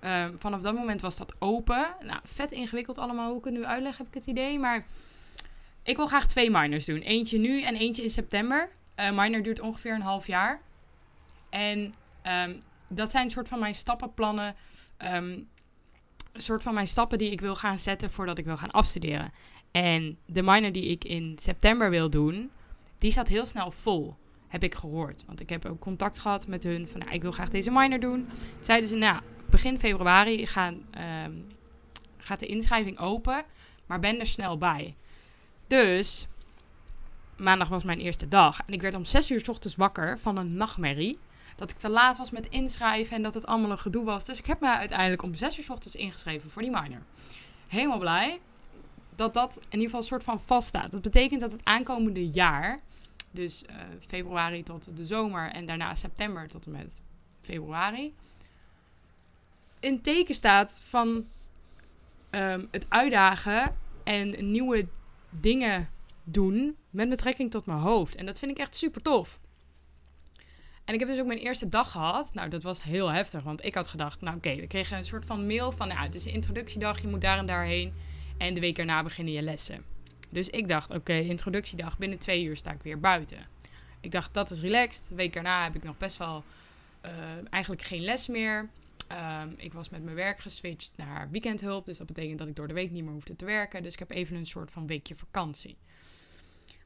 Um, 0.00 0.38
vanaf 0.38 0.62
dat 0.62 0.74
moment 0.74 1.00
was 1.00 1.16
dat 1.16 1.34
open. 1.38 1.94
Nou, 2.00 2.20
vet 2.22 2.52
ingewikkeld 2.52 2.98
allemaal 2.98 3.28
hoe 3.28 3.38
ik 3.38 3.44
het 3.44 3.54
nu 3.54 3.64
uitleg, 3.64 3.98
heb 3.98 4.06
ik 4.06 4.14
het 4.14 4.26
idee. 4.26 4.58
Maar 4.58 4.86
ik 5.82 5.96
wil 5.96 6.06
graag 6.06 6.26
twee 6.26 6.50
minors 6.50 6.84
doen. 6.84 7.00
Eentje 7.00 7.38
nu 7.38 7.62
en 7.62 7.76
eentje 7.76 8.02
in 8.02 8.10
september. 8.10 8.70
Uh, 9.00 9.10
minor 9.10 9.42
duurt 9.42 9.60
ongeveer 9.60 9.94
een 9.94 10.02
half 10.02 10.26
jaar. 10.26 10.60
En 11.50 11.92
um, 12.26 12.58
dat 12.88 13.10
zijn 13.10 13.24
een 13.24 13.30
soort 13.30 13.48
van 13.48 13.58
mijn 13.58 13.74
stappenplannen. 13.74 14.54
Um, 14.98 15.48
een 16.34 16.40
soort 16.40 16.62
van 16.62 16.74
mijn 16.74 16.86
stappen 16.86 17.18
die 17.18 17.30
ik 17.30 17.40
wil 17.40 17.54
gaan 17.54 17.78
zetten 17.78 18.10
voordat 18.10 18.38
ik 18.38 18.44
wil 18.44 18.56
gaan 18.56 18.70
afstuderen. 18.70 19.32
En 19.70 20.18
de 20.26 20.42
minor 20.42 20.72
die 20.72 20.84
ik 20.84 21.04
in 21.04 21.36
september 21.40 21.90
wil 21.90 22.10
doen, 22.10 22.50
die 22.98 23.10
staat 23.10 23.28
heel 23.28 23.46
snel 23.46 23.70
vol. 23.70 24.16
Heb 24.48 24.62
ik 24.62 24.74
gehoord. 24.74 25.24
Want 25.26 25.40
ik 25.40 25.48
heb 25.48 25.64
ook 25.64 25.80
contact 25.80 26.18
gehad 26.18 26.46
met 26.46 26.62
hun 26.62 26.88
van 26.88 27.00
nou, 27.00 27.12
ik 27.12 27.22
wil 27.22 27.30
graag 27.30 27.48
deze 27.48 27.70
minor 27.70 28.00
doen. 28.00 28.28
Zeiden 28.60 28.88
ze, 28.88 28.96
nou, 28.96 29.20
begin 29.50 29.78
februari 29.78 30.46
gaan, 30.46 30.82
um, 31.24 31.46
gaat 32.16 32.40
de 32.40 32.46
inschrijving 32.46 32.98
open. 32.98 33.44
Maar 33.86 33.98
ben 33.98 34.20
er 34.20 34.26
snel 34.26 34.58
bij. 34.58 34.94
Dus 35.66 36.26
maandag 37.36 37.68
was 37.68 37.84
mijn 37.84 38.00
eerste 38.00 38.28
dag. 38.28 38.60
En 38.66 38.72
ik 38.72 38.80
werd 38.80 38.94
om 38.94 39.04
6 39.04 39.30
uur 39.30 39.40
s 39.40 39.48
ochtends 39.48 39.76
wakker 39.76 40.18
van 40.18 40.36
een 40.36 40.56
nachtmerrie. 40.56 41.18
Dat 41.56 41.70
ik 41.70 41.76
te 41.76 41.88
laat 41.88 42.18
was 42.18 42.30
met 42.30 42.48
inschrijven 42.48 43.16
en 43.16 43.22
dat 43.22 43.34
het 43.34 43.46
allemaal 43.46 43.70
een 43.70 43.78
gedoe 43.78 44.04
was. 44.04 44.24
Dus 44.24 44.38
ik 44.38 44.46
heb 44.46 44.60
me 44.60 44.68
uiteindelijk 44.68 45.22
om 45.22 45.34
6 45.34 45.58
uur 45.58 45.64
s 45.64 45.70
ochtends 45.70 45.96
ingeschreven 45.96 46.50
voor 46.50 46.62
die 46.62 46.70
minor. 46.70 47.02
Helemaal 47.68 47.98
blij 47.98 48.40
dat 49.14 49.34
dat 49.34 49.56
in 49.56 49.64
ieder 49.70 49.84
geval 49.84 50.00
een 50.00 50.06
soort 50.06 50.24
van 50.24 50.40
vaststaat. 50.40 50.90
Dat 50.90 51.02
betekent 51.02 51.40
dat 51.40 51.52
het 51.52 51.64
aankomende 51.64 52.28
jaar, 52.28 52.80
dus 53.30 53.62
uh, 53.62 53.76
februari 54.06 54.62
tot 54.62 54.96
de 54.96 55.06
zomer 55.06 55.50
en 55.50 55.66
daarna 55.66 55.94
september 55.94 56.48
tot 56.48 56.66
en 56.66 56.72
met 56.72 57.00
februari, 57.42 58.14
in 59.80 60.00
teken 60.00 60.34
staat 60.34 60.80
van 60.82 61.26
um, 62.30 62.68
het 62.70 62.86
uitdagen 62.88 63.76
en 64.04 64.50
nieuwe 64.50 64.86
dingen 65.30 65.88
doen 66.24 66.76
met 66.90 67.08
betrekking 67.08 67.50
tot 67.50 67.66
mijn 67.66 67.78
hoofd. 67.78 68.16
En 68.16 68.26
dat 68.26 68.38
vind 68.38 68.50
ik 68.50 68.58
echt 68.58 68.76
super 68.76 69.02
tof. 69.02 69.40
En 70.84 70.94
ik 70.94 71.00
heb 71.00 71.08
dus 71.08 71.20
ook 71.20 71.26
mijn 71.26 71.38
eerste 71.38 71.68
dag 71.68 71.90
gehad. 71.90 72.34
Nou, 72.34 72.48
dat 72.48 72.62
was 72.62 72.82
heel 72.82 73.08
heftig, 73.08 73.42
want 73.42 73.64
ik 73.64 73.74
had 73.74 73.86
gedacht, 73.86 74.20
nou 74.20 74.36
oké, 74.36 74.56
we 74.56 74.66
kregen 74.66 74.96
een 74.96 75.04
soort 75.04 75.26
van 75.26 75.46
mail 75.46 75.72
van, 75.72 75.88
nou, 75.88 76.00
het 76.00 76.14
is 76.14 76.24
een 76.24 76.32
introductiedag, 76.32 77.00
je 77.00 77.08
moet 77.08 77.20
daar 77.20 77.38
en 77.38 77.46
daarheen. 77.46 77.92
En 78.38 78.54
de 78.54 78.60
week 78.60 78.78
erna 78.78 79.02
beginnen 79.02 79.34
je 79.34 79.42
lessen. 79.42 79.84
Dus 80.30 80.48
ik 80.48 80.68
dacht, 80.68 80.90
oké, 80.90 81.12
introductiedag, 81.12 81.98
binnen 81.98 82.18
twee 82.18 82.44
uur 82.44 82.56
sta 82.56 82.72
ik 82.72 82.82
weer 82.82 83.00
buiten. 83.00 83.38
Ik 84.00 84.10
dacht, 84.10 84.34
dat 84.34 84.50
is 84.50 84.60
relaxed. 84.60 85.08
De 85.08 85.14
week 85.14 85.36
erna 85.36 85.64
heb 85.64 85.74
ik 85.74 85.84
nog 85.84 85.96
best 85.96 86.16
wel 86.16 86.44
uh, 87.04 87.10
eigenlijk 87.50 87.82
geen 87.82 88.00
les 88.00 88.28
meer. 88.28 88.68
Um, 89.42 89.54
ik 89.56 89.72
was 89.72 89.88
met 89.88 90.04
mijn 90.04 90.16
werk 90.16 90.38
geswitcht 90.38 90.92
naar 90.96 91.30
weekendhulp. 91.30 91.84
Dus 91.84 91.98
dat 91.98 92.06
betekent 92.06 92.38
dat 92.38 92.48
ik 92.48 92.56
door 92.56 92.68
de 92.68 92.74
week 92.74 92.90
niet 92.90 93.04
meer 93.04 93.12
hoefde 93.12 93.36
te 93.36 93.44
werken. 93.44 93.82
Dus 93.82 93.92
ik 93.92 93.98
heb 93.98 94.10
even 94.10 94.36
een 94.36 94.46
soort 94.46 94.70
van 94.70 94.86
weekje 94.86 95.14
vakantie. 95.14 95.76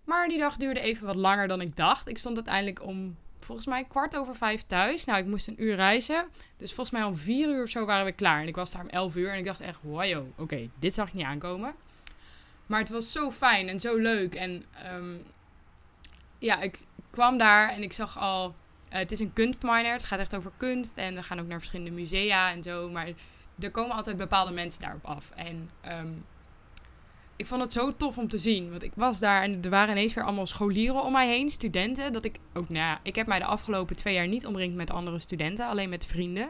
Maar 0.05 0.28
die 0.28 0.38
dag 0.38 0.57
duurde 0.57 0.81
even 0.81 1.07
wat 1.07 1.17
langer 1.17 1.49
dan 1.49 1.61
ik 1.61 1.76
dacht. 1.76 2.09
Ik 2.09 2.19
stond 2.19 2.37
uiteindelijk 2.37 2.83
om 2.83 3.17
volgens 3.38 3.66
mij 3.66 3.85
kwart 3.85 4.16
over 4.16 4.37
vijf 4.37 4.62
thuis. 4.62 5.04
Nou, 5.04 5.18
ik 5.18 5.26
moest 5.26 5.49
een 5.49 5.62
uur 5.62 5.75
reizen. 5.75 6.28
Dus 6.57 6.75
volgens 6.75 6.97
mij 6.99 7.07
om 7.07 7.16
vier 7.16 7.49
uur 7.49 7.62
of 7.62 7.68
zo 7.68 7.85
waren 7.85 8.04
we 8.04 8.12
klaar. 8.12 8.40
En 8.40 8.49
ik 8.49 8.57
was 8.57 8.71
daar 8.71 8.83
om 8.83 8.88
elf 8.88 9.16
uur. 9.16 9.33
En 9.33 9.38
ik 9.38 9.45
dacht 9.45 9.61
echt, 9.61 9.78
wow, 9.83 10.26
oké, 10.37 10.68
dit 10.78 10.95
zag 10.95 11.09
ik 11.09 11.14
niet 11.14 11.25
aankomen. 11.25 11.75
Maar 12.66 12.80
het 12.80 12.90
was 12.90 13.12
zo 13.12 13.30
fijn 13.30 13.68
en 13.68 13.80
zo 13.80 13.97
leuk. 13.97 14.35
En 14.35 14.64
um, 14.95 15.23
ja, 16.38 16.61
ik 16.61 16.78
kwam 17.11 17.38
daar 17.38 17.71
en 17.71 17.83
ik 17.83 17.92
zag 17.92 18.18
al 18.18 18.54
uh, 18.92 18.99
het 18.99 19.12
is 19.12 19.21
een 19.21 19.33
kunstminer. 19.33 19.92
Het 19.92 20.04
gaat 20.04 20.18
echt 20.18 20.37
over 20.37 20.52
kunst. 20.57 20.97
En 20.97 21.14
we 21.14 21.23
gaan 21.23 21.40
ook 21.40 21.47
naar 21.47 21.59
verschillende 21.59 21.90
musea 21.92 22.50
en 22.50 22.62
zo. 22.62 22.90
Maar 22.90 23.09
er 23.59 23.71
komen 23.71 23.97
altijd 23.97 24.16
bepaalde 24.16 24.52
mensen 24.52 24.83
daarop 24.83 25.04
af. 25.04 25.30
En 25.35 25.71
um, 25.88 26.25
ik 27.38 27.47
vond 27.47 27.62
het 27.62 27.73
zo 27.73 27.92
tof 27.97 28.18
om 28.18 28.28
te 28.28 28.38
zien. 28.38 28.71
Want 28.71 28.83
ik 28.83 28.92
was 28.95 29.18
daar 29.18 29.42
en 29.42 29.62
er 29.62 29.71
waren 29.71 29.90
ineens 29.90 30.14
weer 30.14 30.25
allemaal 30.25 30.47
scholieren 30.47 31.02
om 31.02 31.12
mij 31.12 31.28
heen. 31.28 31.50
Studenten. 31.50 32.12
Dat 32.12 32.25
ik 32.25 32.38
ook, 32.54 32.68
nou 32.68 32.85
ja, 32.85 33.00
ik 33.02 33.14
heb 33.14 33.26
mij 33.26 33.38
de 33.38 33.45
afgelopen 33.45 33.97
twee 33.97 34.14
jaar 34.14 34.28
niet 34.28 34.47
omringd 34.47 34.76
met 34.76 34.90
andere 34.90 35.18
studenten. 35.18 35.66
Alleen 35.66 35.88
met 35.88 36.07
vrienden. 36.07 36.49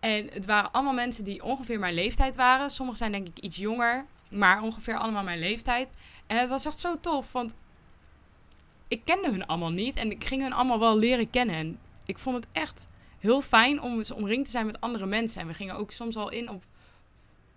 En 0.00 0.28
het 0.32 0.46
waren 0.46 0.72
allemaal 0.72 0.92
mensen 0.92 1.24
die 1.24 1.42
ongeveer 1.42 1.78
mijn 1.78 1.94
leeftijd 1.94 2.36
waren. 2.36 2.70
Sommigen 2.70 2.98
zijn 2.98 3.12
denk 3.12 3.28
ik 3.28 3.38
iets 3.38 3.56
jonger. 3.56 4.06
Maar 4.30 4.62
ongeveer 4.62 4.98
allemaal 4.98 5.22
mijn 5.22 5.38
leeftijd. 5.38 5.92
En 6.26 6.36
het 6.36 6.48
was 6.48 6.64
echt 6.64 6.80
zo 6.80 7.00
tof. 7.00 7.32
Want 7.32 7.54
ik 8.88 9.04
kende 9.04 9.30
hun 9.30 9.46
allemaal 9.46 9.72
niet 9.72 9.96
en 9.96 10.10
ik 10.10 10.24
ging 10.24 10.42
hun 10.42 10.52
allemaal 10.52 10.78
wel 10.78 10.98
leren 10.98 11.30
kennen. 11.30 11.54
En 11.54 11.78
ik 12.06 12.18
vond 12.18 12.36
het 12.36 12.46
echt 12.52 12.88
heel 13.18 13.40
fijn 13.40 13.80
om 13.80 13.96
eens 13.96 14.10
omringd 14.10 14.44
te 14.44 14.50
zijn 14.50 14.66
met 14.66 14.80
andere 14.80 15.06
mensen. 15.06 15.40
En 15.40 15.46
we 15.46 15.54
gingen 15.54 15.76
ook 15.76 15.90
soms 15.90 16.16
al 16.16 16.30
in 16.30 16.50
op 16.50 16.62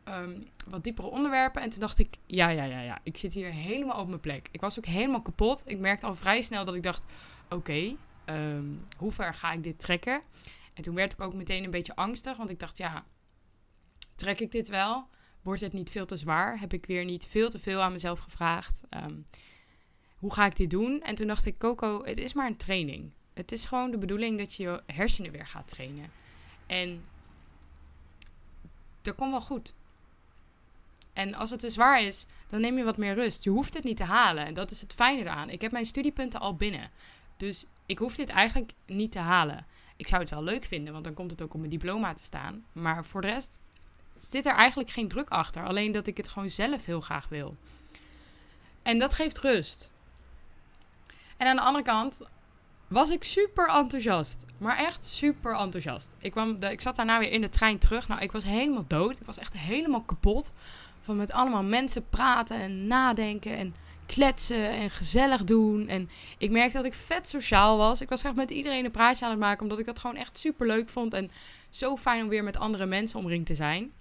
um, 0.10 0.48
wat 0.68 0.84
diepere 0.84 1.08
onderwerpen. 1.08 1.62
En 1.62 1.70
toen 1.70 1.80
dacht 1.80 2.00
ik, 2.00 2.16
ja, 2.26 2.50
ja, 2.50 2.64
ja, 2.64 2.82
ja, 2.82 3.00
ik 3.04 3.18
zit 3.18 3.34
hier 3.34 3.52
helemaal 3.52 4.00
op 4.00 4.08
mijn 4.08 4.20
plek. 4.20 4.48
Ik 4.52 4.62
was 4.62 4.78
ook 4.78 4.86
helemaal 4.86 5.22
kapot. 5.22 5.64
Ik 5.66 5.80
merkte 5.80 6.06
al 6.06 6.16
vrij 6.16 6.42
snel 6.42 6.66
dat 6.66 6.76
ik 6.76 6.84
dacht, 6.84 7.06
oké, 7.50 7.96
um, 8.26 8.82
hoe 8.98 9.12
ver 9.12 9.34
ga 9.34 9.52
ik 9.52 9.64
dit 9.64 9.80
trekken? 9.80 10.22
En 10.74 10.84
toen 10.84 10.96
werd 10.96 11.14
ik 11.14 11.22
ook 11.22 11.34
meteen 11.34 11.64
een 11.64 11.72
beetje 11.72 11.96
angstig, 11.96 12.38
want 12.38 12.50
ik 12.50 12.60
dacht, 12.60 12.78
ja, 12.78 13.06
trek 14.16 14.40
ik 14.40 14.52
dit 14.52 14.68
wel? 14.68 15.08
Wordt 15.42 15.62
het 15.62 15.74
niet 15.74 15.90
veel 15.90 16.06
te 16.06 16.18
zwaar? 16.18 16.60
Heb 16.60 16.74
ik 16.74 16.86
weer 16.86 17.06
niet 17.06 17.26
veel 17.26 17.50
te 17.50 17.60
veel 17.60 17.82
aan 17.82 17.92
mezelf 17.92 18.20
gevraagd? 18.20 18.82
Ehm, 18.90 19.16
hoe 20.18 20.34
ga 20.34 20.46
ik 20.46 20.56
dit 20.56 20.70
doen? 20.70 21.02
En 21.02 21.16
toen 21.16 21.28
dacht 21.28 21.46
ik, 21.46 21.58
Coco, 21.58 22.04
het 22.04 22.18
is 22.18 22.34
maar 22.34 22.48
een 22.48 22.58
training. 22.58 23.12
Het 23.34 23.52
is 23.52 23.66
gewoon 23.66 23.92
de 23.92 23.98
bedoeling 23.98 24.38
dat 24.38 24.54
je 24.54 24.64
je 24.64 24.84
hersenen 24.86 25.32
weer 25.32 25.48
gaat 25.48 25.68
trainen. 25.68 26.12
En 26.68 27.04
dat 29.02 29.16
komt 29.16 29.32
wel 29.32 29.42
goed. 29.42 29.74
En 31.15 31.36
als 31.36 31.50
het 31.50 31.60
te 31.60 31.69
zwaar 31.69 32.01
is, 32.01 32.25
dan 32.48 32.62
neem 32.62 32.77
je 32.77 32.84
wat 32.84 32.98
meer 32.98 33.13
rust. 33.13 33.43
Je 33.43 33.50
hoeft 33.50 33.74
het 33.74 33.84
niet 33.84 33.98
te 33.98 34.03
halen. 34.03 34.45
En 34.45 34.53
dat 34.53 34.72
is 34.72 34.81
het 34.81 34.93
fijne 34.93 35.22
eraan. 35.22 35.50
Ik 35.50 35.62
heb 35.62 35.72
mijn 35.72 35.86
studiepunten 35.86 36.39
al 36.39 36.55
binnen. 36.55 36.89
Dus 37.38 37.65
ik 37.86 37.98
hoef 37.98 38.15
dit 38.15 38.29
eigenlijk 38.29 38.72
niet 38.86 39.12
te 39.12 39.19
halen. 39.19 39.65
Ik 39.95 40.07
zou 40.07 40.22
het 40.22 40.29
wel 40.29 40.43
leuk 40.43 40.65
vinden, 40.65 40.93
want 40.93 41.05
dan 41.05 41.13
komt 41.13 41.31
het 41.31 41.41
ook 41.41 41.53
op 41.53 41.60
mijn 41.60 41.72
diploma 41.72 42.13
te 42.13 42.24
staan. 42.24 42.65
Maar 42.72 43.05
voor 43.05 43.22
de 43.22 43.27
rest 43.27 43.60
zit 44.17 44.45
er 44.45 44.55
eigenlijk 44.55 44.89
geen 44.89 45.07
druk 45.07 45.29
achter. 45.29 45.65
Alleen 45.65 45.91
dat 45.91 46.07
ik 46.07 46.17
het 46.17 46.27
gewoon 46.27 46.50
zelf 46.50 46.86
heel 46.86 47.01
graag 47.01 47.29
wil. 47.29 47.55
En 48.81 49.00
dat 49.00 49.13
geeft 49.13 49.38
rust. 49.38 49.91
En 51.38 51.48
aan 51.48 51.55
de 51.55 51.62
andere 51.62 51.84
kant 51.84 52.22
was 52.88 53.10
ik 53.10 53.24
super 53.24 53.69
enthousiast. 53.69 54.45
Maar 54.57 54.77
echt 54.77 55.05
super 55.05 55.55
enthousiast. 55.55 56.15
Ik, 56.19 56.31
kwam 56.31 56.55
ik 56.55 56.81
zat 56.81 56.95
daarna 56.95 57.19
weer 57.19 57.31
in 57.31 57.41
de 57.41 57.50
trein 57.50 57.79
terug. 57.79 58.07
Nou, 58.07 58.22
ik 58.22 58.31
was 58.31 58.43
helemaal 58.43 58.86
dood. 58.88 59.19
Ik 59.19 59.25
was 59.25 59.38
echt 59.38 59.57
helemaal 59.57 60.01
kapot. 60.01 60.51
Van 61.06 61.16
met 61.16 61.32
allemaal 61.32 61.64
mensen 61.64 62.10
praten 62.10 62.60
en 62.60 62.88
nadenken 62.88 63.58
en 63.58 63.76
kletsen 64.06 64.70
en 64.70 64.90
gezellig 64.90 65.44
doen. 65.44 65.88
En 65.88 66.10
ik 66.38 66.52
merkte 66.52 66.78
dat 66.78 66.86
ik 66.86 66.94
vet 66.94 67.28
sociaal 67.28 67.78
was. 67.78 68.02
Ik 68.02 68.10
was 68.10 68.24
echt 68.24 68.36
met 68.36 68.52
iedereen 68.52 68.86
een 68.86 68.92
praatje 68.92 69.26
aan 69.26 69.32
het 69.32 69.40
maken, 69.40 69.62
omdat 69.62 69.80
ik 69.80 69.86
dat 69.86 70.00
gewoon 70.00 70.16
echt 70.16 70.38
super 70.38 70.68
leuk 70.68 70.90
vond. 70.90 71.14
En 71.14 71.32
zo 71.70 71.98
fijn 71.98 72.24
om 72.24 72.30
weer 72.30 72.44
met 72.44 72.58
andere 72.58 72.86
mensen 72.86 73.20
omringd 73.20 73.46
te 73.46 73.56
zijn. 73.56 73.92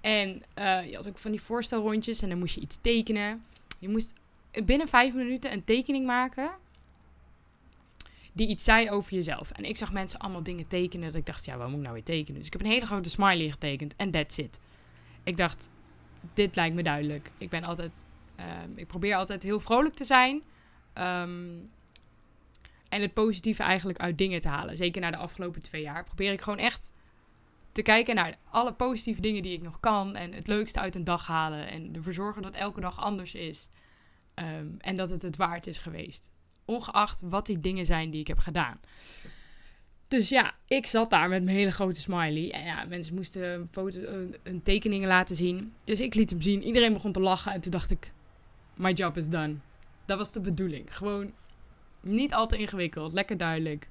En 0.00 0.42
uh, 0.58 0.88
je 0.88 0.96
had 0.96 1.08
ook 1.08 1.18
van 1.18 1.30
die 1.30 1.40
voorstelrondjes 1.40 2.22
en 2.22 2.28
dan 2.28 2.38
moest 2.38 2.54
je 2.54 2.60
iets 2.60 2.78
tekenen. 2.80 3.44
Je 3.78 3.88
moest 3.88 4.12
binnen 4.64 4.88
vijf 4.88 5.14
minuten 5.14 5.52
een 5.52 5.64
tekening 5.64 6.06
maken 6.06 6.50
die 8.32 8.48
iets 8.48 8.64
zei 8.64 8.90
over 8.90 9.14
jezelf. 9.14 9.50
En 9.50 9.64
ik 9.64 9.76
zag 9.76 9.92
mensen 9.92 10.18
allemaal 10.18 10.42
dingen 10.42 10.68
tekenen 10.68 11.06
dat 11.06 11.14
ik 11.14 11.26
dacht, 11.26 11.44
ja, 11.44 11.56
wat 11.56 11.66
moet 11.66 11.76
ik 11.76 11.82
nou 11.82 11.94
weer 11.94 12.04
tekenen? 12.04 12.38
Dus 12.38 12.46
ik 12.46 12.52
heb 12.52 12.62
een 12.62 12.68
hele 12.68 12.86
grote 12.86 13.10
smiley 13.10 13.50
getekend 13.50 13.96
en 13.96 14.10
that's 14.10 14.38
it. 14.38 14.60
Ik 15.24 15.36
dacht, 15.36 15.70
dit 16.34 16.56
lijkt 16.56 16.74
me 16.74 16.82
duidelijk. 16.82 17.30
Ik 17.38 17.50
ben 17.50 17.64
altijd, 17.64 18.02
ehm, 18.36 18.70
ik 18.74 18.86
probeer 18.86 19.16
altijd 19.16 19.42
heel 19.42 19.60
vrolijk 19.60 19.94
te 19.94 20.04
zijn. 20.04 20.42
Ehm, 20.92 21.56
en 22.88 23.00
het 23.00 23.14
positieve 23.14 23.62
eigenlijk 23.62 23.98
uit 23.98 24.18
dingen 24.18 24.40
te 24.40 24.48
halen. 24.48 24.76
Zeker 24.76 25.00
na 25.00 25.10
de 25.10 25.16
afgelopen 25.16 25.60
twee 25.60 25.82
jaar 25.82 26.04
probeer 26.04 26.32
ik 26.32 26.40
gewoon 26.40 26.58
echt 26.58 26.92
te 27.72 27.82
kijken 27.82 28.14
naar 28.14 28.36
alle 28.50 28.72
positieve 28.72 29.20
dingen 29.20 29.42
die 29.42 29.52
ik 29.52 29.62
nog 29.62 29.80
kan. 29.80 30.16
En 30.16 30.32
het 30.32 30.46
leukste 30.46 30.80
uit 30.80 30.94
een 30.94 31.04
dag 31.04 31.26
halen. 31.26 31.68
En 31.68 31.94
ervoor 31.94 32.12
zorgen 32.12 32.42
dat 32.42 32.54
elke 32.54 32.80
dag 32.80 32.98
anders 32.98 33.34
is. 33.34 33.68
Ehm, 34.34 34.68
en 34.78 34.96
dat 34.96 35.10
het 35.10 35.22
het 35.22 35.36
waard 35.36 35.66
is 35.66 35.78
geweest. 35.78 36.30
Ongeacht 36.64 37.20
wat 37.24 37.46
die 37.46 37.60
dingen 37.60 37.86
zijn 37.86 38.10
die 38.10 38.20
ik 38.20 38.26
heb 38.26 38.38
gedaan. 38.38 38.80
Dus 40.12 40.28
ja, 40.28 40.54
ik 40.66 40.86
zat 40.86 41.10
daar 41.10 41.28
met 41.28 41.44
mijn 41.44 41.56
hele 41.56 41.70
grote 41.70 42.00
smiley. 42.00 42.50
En 42.50 42.64
ja, 42.64 42.84
mensen 42.84 43.14
moesten 43.14 43.52
een, 43.52 43.68
foto, 43.70 44.00
een, 44.00 44.36
een 44.42 44.62
tekeningen 44.62 45.08
laten 45.08 45.36
zien. 45.36 45.72
Dus 45.84 46.00
ik 46.00 46.14
liet 46.14 46.30
hem 46.30 46.40
zien. 46.40 46.62
Iedereen 46.62 46.92
begon 46.92 47.12
te 47.12 47.20
lachen. 47.20 47.52
En 47.52 47.60
toen 47.60 47.70
dacht 47.70 47.90
ik, 47.90 48.12
my 48.76 48.92
job 48.92 49.16
is 49.16 49.28
done. 49.28 49.54
Dat 50.04 50.18
was 50.18 50.32
de 50.32 50.40
bedoeling. 50.40 50.96
Gewoon 50.96 51.32
niet 52.00 52.34
al 52.34 52.46
te 52.46 52.56
ingewikkeld. 52.56 53.12
Lekker 53.12 53.36
duidelijk. 53.36 53.88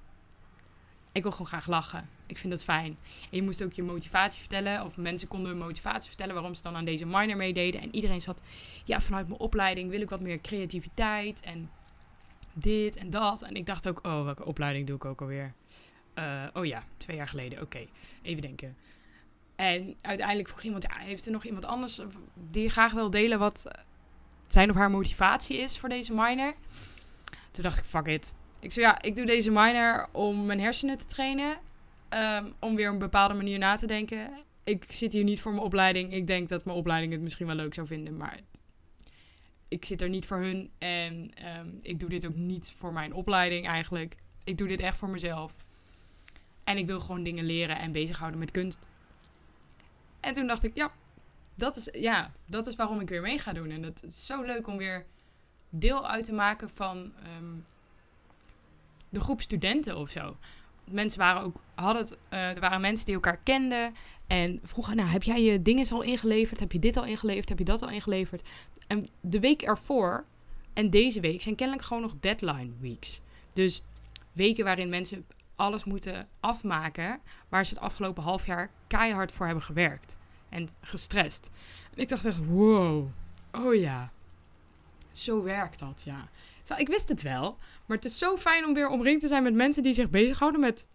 Ik 1.12 1.22
wil 1.22 1.32
gewoon 1.32 1.48
graag 1.48 1.68
lachen. 1.68 2.10
Ik 2.26 2.38
vind 2.38 2.52
dat 2.54 2.64
fijn. 2.64 2.98
En 3.22 3.38
je 3.38 3.44
moest 3.44 3.64
ook 3.64 3.74
je 3.74 3.84
motivatie 3.84 4.40
vertellen. 4.40 4.84
Of 4.84 4.98
mensen 4.98 5.28
konden 5.28 5.50
hun 5.52 5.62
motivatie 5.62 6.10
vertellen 6.10 6.34
waarom 6.34 6.54
ze 6.54 6.64
dan 6.64 6.76
aan 6.76 6.86
deze 6.86 7.06
minor 7.06 7.38
meededen. 7.38 7.82
En 7.82 7.96
iedereen 7.96 8.22
zat, 8.22 8.42
ja, 8.84 9.00
vanuit 9.00 9.28
mijn 9.28 9.40
opleiding 9.40 9.90
wil 9.90 10.02
ik 10.02 10.10
wat 10.10 10.22
meer 10.22 10.42
creativiteit. 10.42 11.40
En 11.40 11.70
dit 12.54 12.96
en 12.96 13.10
dat. 13.10 13.42
En 13.42 13.56
ik 13.56 13.66
dacht 13.66 13.88
ook, 13.88 14.00
oh, 14.04 14.24
welke 14.24 14.46
opleiding 14.46 14.88
doe 14.88 14.96
ik 14.96 15.06
ook 15.06 15.22
alweer? 15.22 15.54
Uh, 16.16 16.44
oh 16.54 16.66
ja, 16.66 16.84
twee 16.98 17.16
jaar 17.16 17.28
geleden. 17.28 17.62
Oké, 17.62 17.88
even 18.22 18.42
denken. 18.42 18.78
En 19.56 19.96
uiteindelijk 20.02 20.50
vroeg 20.50 20.64
iemand, 20.64 20.84
ja, 20.84 20.98
heeft 20.98 21.26
er 21.26 21.32
nog 21.32 21.46
iemand 21.46 21.66
anders 21.66 22.02
die 22.36 22.70
graag 22.70 22.92
wil 22.92 23.10
delen 23.10 23.40
wat 23.40 23.66
zijn 24.48 24.70
of 24.70 24.76
haar 24.76 24.92
motivatie 24.92 25.58
is 25.58 25.78
voor 25.78 25.90
deze 25.90 26.14
minor? 26.14 26.54
Toen 27.52 27.64
dacht 27.64 27.78
ik, 27.78 27.84
fuck 27.84 28.06
it. 28.06 28.34
Ik 28.60 28.72
zei, 28.72 28.86
ja, 28.86 29.02
ik 29.02 29.16
doe 29.16 29.26
deze 29.26 29.52
minor 29.52 30.08
om 30.12 30.46
mijn 30.46 30.60
hersenen 30.60 30.98
te 30.98 31.06
trainen. 31.06 31.58
Um, 32.10 32.54
om 32.60 32.76
weer 32.76 32.88
op 32.88 32.94
een 32.94 33.00
bepaalde 33.00 33.34
manier 33.34 33.58
na 33.58 33.76
te 33.76 33.88
denken. 33.88 34.30
Ik 34.64 34.86
zit 34.90 35.14
hier 35.14 35.24
niet 35.24 35.42
voor 35.42 35.52
mijn 35.52 35.64
opleiding. 35.64 36.14
Ik 36.14 36.28
denk 36.28 36.50
dat 36.50 36.66
mijn 36.66 36.78
opleiding 36.78 37.14
het 37.14 37.22
misschien 37.22 37.48
wel 37.48 37.56
leuk 37.56 37.74
zou 37.74 37.88
vinden. 37.88 38.18
Maar 38.18 38.40
ik 39.68 39.86
zit 39.86 40.02
er 40.02 40.10
niet 40.10 40.26
voor 40.26 40.38
hun. 40.38 40.72
En 40.78 41.32
um, 41.60 41.80
ik 41.82 42.00
doe 42.00 42.10
dit 42.10 42.26
ook 42.26 42.36
niet 42.36 42.74
voor 42.78 42.94
mijn 42.94 43.14
opleiding 43.14 43.68
eigenlijk. 43.68 44.16
Ik 44.44 44.58
doe 44.58 44.68
dit 44.68 44.80
echt 44.80 44.98
voor 44.98 45.10
mezelf. 45.10 45.58
En 46.72 46.78
ik 46.78 46.88
wil 46.88 47.00
gewoon 47.00 47.24
dingen 47.24 47.46
leren 47.46 47.80
en 47.80 47.92
bezighouden 47.92 48.40
met 48.40 48.52
kunst. 48.52 48.88
En 50.20 50.34
toen 50.34 50.48
dacht 50.48 50.64
ik, 50.64 50.76
ja, 50.76 50.92
dat 51.56 51.76
is, 51.76 51.90
ja, 51.92 52.32
dat 52.46 52.68
is 52.68 52.76
waarom 52.76 53.00
ik 53.00 53.10
weer 53.10 53.22
mee 53.22 53.40
ga 53.40 53.54
doen. 53.54 53.70
En 53.70 53.84
het 53.84 54.04
is 54.04 54.26
zo 54.26 54.42
leuk 54.42 54.68
om 54.68 54.78
weer 54.78 55.06
deel 55.70 56.08
uit 56.08 56.26
te 56.26 56.34
maken 56.34 56.70
van 56.70 57.14
um, 57.38 57.66
de 59.10 59.20
groep 59.20 59.42
studenten 59.42 59.98
of 59.98 60.10
zo. 60.10 60.38
Mensen 60.84 61.20
waren 61.20 61.42
ook, 61.42 61.62
hadden 61.76 62.02
het, 62.02 62.18
uh, 62.30 62.50
er 62.50 62.60
waren 62.60 62.82
mensen 62.82 63.06
die 63.06 63.16
elkaar 63.16 63.40
kenden. 63.44 63.94
En 64.28 64.60
vroegen, 64.64 64.96
nou, 64.96 65.10
heb 65.10 65.24
jij 65.24 65.42
je 65.42 65.62
dingen 65.62 65.90
al 65.90 66.02
ingeleverd? 66.02 66.60
Heb 66.60 66.72
je 66.72 66.80
dit 66.80 66.98
al 66.98 67.06
ingeleverd? 67.06 67.50
Heb 67.50 67.58
je 67.58 67.66
dat 67.66 67.82
al 67.82 67.90
ingeleverd? 67.90 68.42
En 68.88 69.08
de 69.22 69.40
week 69.40 69.62
ervoor 69.62 70.26
en 70.74 70.90
deze 70.90 71.20
week 71.20 71.42
zijn 71.42 71.56
kennelijk 71.56 71.86
gewoon 71.88 72.04
nog 72.04 72.16
deadline 72.20 72.72
weeks. 72.80 73.22
Dus 73.54 73.84
weken 74.32 74.64
waarin 74.64 74.90
mensen 74.90 75.26
alles 75.62 75.84
moeten 75.84 76.28
afmaken 76.40 77.20
waar 77.50 77.66
ze 77.66 77.74
het 77.74 77.84
afgelopen 77.84 78.24
half 78.24 78.46
jaar 78.46 78.72
keihard 78.88 79.32
voor 79.32 79.46
hebben 79.46 79.64
gewerkt 79.64 80.18
en 80.50 80.70
gestrest. 80.82 81.50
En 81.94 82.02
ik 82.02 82.10
dacht 82.10 82.26
echt, 82.26 82.46
wow, 82.46 83.08
oh 83.52 83.76
ja, 83.76 84.12
zo 85.12 85.44
werkt 85.44 85.80
dat, 85.80 86.04
ja. 86.06 86.30
ik 86.78 86.88
wist 86.88 87.10
het 87.10 87.22
wel, 87.22 87.58
maar 87.86 87.98
het 87.98 88.06
is 88.06 88.18
zo 88.18 88.38
fijn 88.38 88.66
om 88.66 88.74
weer 88.74 88.90
omringd 88.90 89.22
te 89.22 89.28
zijn 89.28 89.44
met 89.44 89.54
mensen 89.54 89.84
die 89.84 89.94
zich 89.94 90.10
bezighouden 90.10 90.62
met 90.62 90.88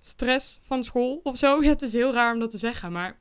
stress 0.00 0.58
van 0.60 0.84
school 0.84 1.20
of 1.22 1.36
zo. 1.36 1.62
Ja, 1.62 1.68
het 1.68 1.82
is 1.82 1.92
heel 1.92 2.12
raar 2.12 2.32
om 2.32 2.38
dat 2.38 2.50
te 2.50 2.58
zeggen, 2.58 2.92
maar 2.92 3.18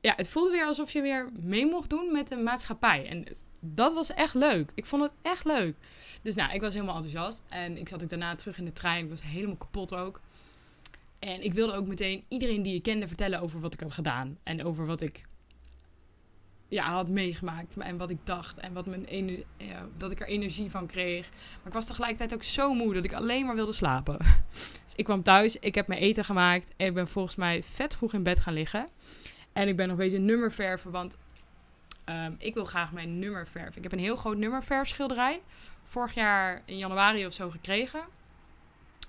ja, 0.00 0.12
het 0.16 0.28
voelde 0.28 0.50
weer 0.50 0.64
alsof 0.64 0.92
je 0.92 1.00
weer 1.00 1.30
mee 1.40 1.66
mocht 1.66 1.90
doen 1.90 2.12
met 2.12 2.28
de 2.28 2.36
maatschappij. 2.36 3.08
En 3.08 3.26
dat 3.74 3.92
was 3.94 4.14
echt 4.14 4.34
leuk. 4.34 4.70
Ik 4.74 4.86
vond 4.86 5.02
het 5.02 5.14
echt 5.22 5.44
leuk. 5.44 5.76
Dus 6.22 6.34
nou, 6.34 6.52
ik 6.54 6.60
was 6.60 6.74
helemaal 6.74 6.94
enthousiast. 6.94 7.44
En 7.48 7.76
ik 7.76 7.88
zat 7.88 8.02
ook 8.02 8.08
daarna 8.08 8.34
terug 8.34 8.58
in 8.58 8.64
de 8.64 8.72
trein. 8.72 9.04
Ik 9.04 9.10
was 9.10 9.22
helemaal 9.22 9.56
kapot 9.56 9.94
ook. 9.94 10.20
En 11.18 11.44
ik 11.44 11.54
wilde 11.54 11.72
ook 11.72 11.86
meteen 11.86 12.24
iedereen 12.28 12.62
die 12.62 12.74
ik 12.74 12.82
kende 12.82 13.08
vertellen 13.08 13.40
over 13.40 13.60
wat 13.60 13.74
ik 13.74 13.80
had 13.80 13.92
gedaan. 13.92 14.38
En 14.42 14.64
over 14.64 14.86
wat 14.86 15.00
ik 15.00 15.22
ja, 16.68 16.92
had 16.92 17.08
meegemaakt. 17.08 17.76
En 17.76 17.96
wat 17.96 18.10
ik 18.10 18.18
dacht. 18.24 18.58
En 18.58 18.72
wat 18.72 18.86
mijn 18.86 19.06
ja, 19.56 19.86
dat 19.96 20.10
ik 20.10 20.20
er 20.20 20.26
energie 20.26 20.70
van 20.70 20.86
kreeg. 20.86 21.28
Maar 21.30 21.66
ik 21.66 21.72
was 21.72 21.86
tegelijkertijd 21.86 22.34
ook 22.34 22.42
zo 22.42 22.74
moe 22.74 22.94
dat 22.94 23.04
ik 23.04 23.12
alleen 23.12 23.46
maar 23.46 23.54
wilde 23.54 23.72
slapen. 23.72 24.18
Dus 24.84 24.94
ik 24.94 25.04
kwam 25.04 25.22
thuis. 25.22 25.56
Ik 25.56 25.74
heb 25.74 25.86
mijn 25.86 26.00
eten 26.00 26.24
gemaakt. 26.24 26.72
En 26.76 26.86
ik 26.86 26.94
ben 26.94 27.08
volgens 27.08 27.36
mij 27.36 27.62
vet 27.62 27.96
vroeg 27.96 28.12
in 28.12 28.22
bed 28.22 28.40
gaan 28.40 28.54
liggen. 28.54 28.88
En 29.52 29.68
ik 29.68 29.76
ben 29.76 29.88
nog 29.88 29.96
bezig 29.96 30.20
nummer 30.20 30.52
verven. 30.52 30.90
Want 30.90 31.16
Um, 32.10 32.36
ik 32.38 32.54
wil 32.54 32.64
graag 32.64 32.92
mijn 32.92 33.18
nummer 33.18 33.48
verven. 33.48 33.76
Ik 33.76 33.82
heb 33.82 33.92
een 33.92 33.98
heel 33.98 34.16
groot 34.16 34.36
nummerverfschilderij. 34.36 35.40
Vorig 35.82 36.14
jaar 36.14 36.62
in 36.64 36.76
januari 36.76 37.26
of 37.26 37.32
zo 37.32 37.50
gekregen. 37.50 38.04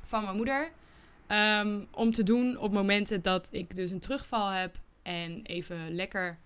Van 0.04 0.24
mijn 0.24 0.36
moeder. 0.36 0.72
Um, 1.28 1.88
om 1.92 2.12
te 2.12 2.24
doen 2.24 2.58
op 2.58 2.74
momenten 2.74 3.22
dat 3.22 3.50
ik 3.52 3.76
dus 3.76 3.92
een 3.92 4.00
terugval 4.00 4.48
heb. 4.50 4.80
En 5.02 5.42
even 5.44 5.96
lekker 5.96 6.38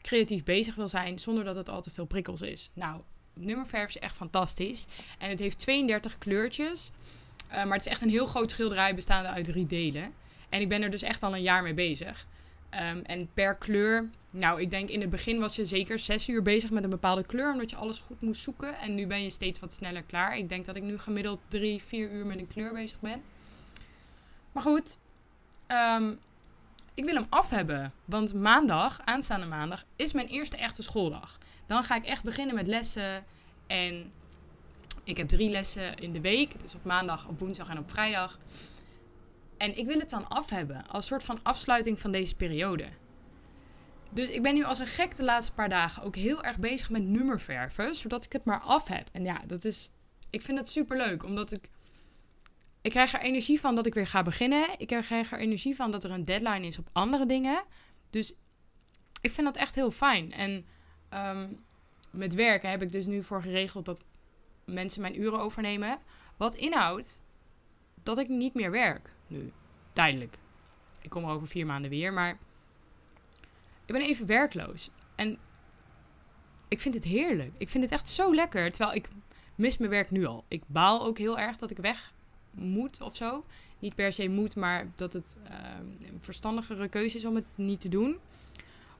creatief 0.00 0.44
bezig 0.44 0.74
wil 0.74 0.88
zijn. 0.88 1.18
Zonder 1.18 1.44
dat 1.44 1.56
het 1.56 1.68
al 1.68 1.82
te 1.82 1.90
veel 1.90 2.06
prikkels 2.06 2.40
is. 2.40 2.70
Nou, 2.74 3.00
nummerverf 3.34 3.88
is 3.88 3.98
echt 3.98 4.16
fantastisch. 4.16 4.86
En 5.18 5.28
het 5.28 5.38
heeft 5.38 5.58
32 5.58 6.18
kleurtjes. 6.18 6.90
Uh, 7.48 7.54
maar 7.54 7.76
het 7.76 7.86
is 7.86 7.92
echt 7.92 8.02
een 8.02 8.08
heel 8.08 8.26
groot 8.26 8.50
schilderij 8.50 8.94
bestaande 8.94 9.28
uit 9.28 9.44
drie 9.44 9.66
delen. 9.66 10.12
En 10.48 10.60
ik 10.60 10.68
ben 10.68 10.82
er 10.82 10.90
dus 10.90 11.02
echt 11.02 11.22
al 11.22 11.34
een 11.34 11.42
jaar 11.42 11.62
mee 11.62 11.74
bezig. 11.74 12.26
Um, 12.80 13.02
en 13.02 13.28
per 13.34 13.54
kleur, 13.54 14.10
nou, 14.32 14.60
ik 14.60 14.70
denk 14.70 14.88
in 14.88 15.00
het 15.00 15.10
begin 15.10 15.38
was 15.38 15.56
je 15.56 15.64
zeker 15.64 15.98
zes 15.98 16.28
uur 16.28 16.42
bezig 16.42 16.70
met 16.70 16.84
een 16.84 16.90
bepaalde 16.90 17.24
kleur, 17.24 17.52
omdat 17.52 17.70
je 17.70 17.76
alles 17.76 17.98
goed 17.98 18.20
moest 18.20 18.42
zoeken. 18.42 18.78
En 18.78 18.94
nu 18.94 19.06
ben 19.06 19.22
je 19.22 19.30
steeds 19.30 19.58
wat 19.58 19.72
sneller 19.72 20.02
klaar. 20.02 20.36
Ik 20.36 20.48
denk 20.48 20.64
dat 20.64 20.76
ik 20.76 20.82
nu 20.82 20.98
gemiddeld 20.98 21.40
drie, 21.48 21.82
vier 21.82 22.10
uur 22.10 22.26
met 22.26 22.38
een 22.38 22.46
kleur 22.46 22.72
bezig 22.72 23.00
ben. 23.00 23.22
Maar 24.52 24.62
goed, 24.62 24.98
um, 25.98 26.18
ik 26.94 27.04
wil 27.04 27.14
hem 27.14 27.26
af 27.28 27.50
hebben. 27.50 27.92
Want 28.04 28.34
maandag, 28.34 29.00
aanstaande 29.04 29.46
maandag, 29.46 29.84
is 29.96 30.12
mijn 30.12 30.26
eerste 30.26 30.56
echte 30.56 30.82
schooldag. 30.82 31.38
Dan 31.66 31.82
ga 31.82 31.96
ik 31.96 32.04
echt 32.04 32.22
beginnen 32.22 32.54
met 32.54 32.66
lessen. 32.66 33.24
En 33.66 34.12
ik 35.04 35.16
heb 35.16 35.28
drie 35.28 35.50
lessen 35.50 35.96
in 35.96 36.12
de 36.12 36.20
week. 36.20 36.60
Dus 36.60 36.74
op 36.74 36.84
maandag, 36.84 37.28
op 37.28 37.38
woensdag 37.38 37.68
en 37.68 37.78
op 37.78 37.90
vrijdag. 37.90 38.38
En 39.64 39.78
ik 39.78 39.86
wil 39.86 39.98
het 39.98 40.10
dan 40.10 40.28
af 40.28 40.50
hebben, 40.50 40.86
als 40.88 41.06
soort 41.06 41.22
van 41.22 41.38
afsluiting 41.42 42.00
van 42.00 42.12
deze 42.12 42.36
periode. 42.36 42.88
Dus 44.10 44.30
ik 44.30 44.42
ben 44.42 44.54
nu 44.54 44.64
als 44.64 44.78
een 44.78 44.86
gek 44.86 45.16
de 45.16 45.24
laatste 45.24 45.52
paar 45.52 45.68
dagen 45.68 46.02
ook 46.02 46.16
heel 46.16 46.42
erg 46.42 46.58
bezig 46.58 46.90
met 46.90 47.02
nummerverven, 47.02 47.94
zodat 47.94 48.24
ik 48.24 48.32
het 48.32 48.44
maar 48.44 48.60
af 48.60 48.88
heb. 48.88 49.08
En 49.12 49.24
ja, 49.24 49.42
dat 49.46 49.64
is, 49.64 49.90
ik 50.30 50.42
vind 50.42 50.58
het 50.58 50.68
super 50.68 50.96
leuk, 50.96 51.24
omdat 51.24 51.52
ik, 51.52 51.68
ik 52.82 52.90
krijg 52.90 53.12
er 53.12 53.20
energie 53.20 53.60
van 53.60 53.74
dat 53.74 53.86
ik 53.86 53.94
weer 53.94 54.06
ga 54.06 54.22
beginnen. 54.22 54.68
Ik 54.76 54.86
krijg 54.86 55.32
er 55.32 55.38
energie 55.38 55.76
van 55.76 55.90
dat 55.90 56.04
er 56.04 56.10
een 56.10 56.24
deadline 56.24 56.66
is 56.66 56.78
op 56.78 56.88
andere 56.92 57.26
dingen. 57.26 57.64
Dus 58.10 58.32
ik 59.20 59.30
vind 59.30 59.46
dat 59.46 59.56
echt 59.56 59.74
heel 59.74 59.90
fijn. 59.90 60.32
En 60.32 60.66
ehm, 61.08 61.48
met 62.10 62.34
werken 62.34 62.70
heb 62.70 62.82
ik 62.82 62.92
dus 62.92 63.06
nu 63.06 63.22
voor 63.22 63.42
geregeld 63.42 63.84
dat 63.84 64.04
mensen 64.64 65.00
mijn 65.00 65.20
uren 65.20 65.40
overnemen. 65.40 65.98
Wat 66.36 66.54
inhoudt 66.54 67.22
dat 68.02 68.18
ik 68.18 68.28
niet 68.28 68.54
meer 68.54 68.70
werk 68.70 69.12
Tijdelijk. 69.92 70.36
Ik 71.00 71.10
kom 71.10 71.24
er 71.24 71.30
over 71.30 71.48
vier 71.48 71.66
maanden 71.66 71.90
weer, 71.90 72.12
maar 72.12 72.38
ik 73.84 73.92
ben 73.92 74.02
even 74.02 74.26
werkloos. 74.26 74.90
En 75.14 75.38
ik 76.68 76.80
vind 76.80 76.94
het 76.94 77.04
heerlijk. 77.04 77.52
Ik 77.58 77.68
vind 77.68 77.84
het 77.84 77.92
echt 77.92 78.08
zo 78.08 78.34
lekker. 78.34 78.70
Terwijl 78.70 78.96
ik 78.96 79.08
mis 79.54 79.78
mijn 79.78 79.90
werk 79.90 80.10
nu 80.10 80.24
al. 80.24 80.44
Ik 80.48 80.62
baal 80.66 81.06
ook 81.06 81.18
heel 81.18 81.38
erg 81.38 81.56
dat 81.56 81.70
ik 81.70 81.76
weg 81.76 82.12
moet 82.50 83.00
of 83.00 83.16
zo. 83.16 83.44
Niet 83.78 83.94
per 83.94 84.12
se 84.12 84.28
moet, 84.28 84.56
maar 84.56 84.86
dat 84.94 85.12
het 85.12 85.38
uh, 85.50 86.08
een 86.08 86.22
verstandigere 86.22 86.88
keuze 86.88 87.16
is 87.16 87.24
om 87.24 87.34
het 87.34 87.44
niet 87.54 87.80
te 87.80 87.88
doen. 87.88 88.16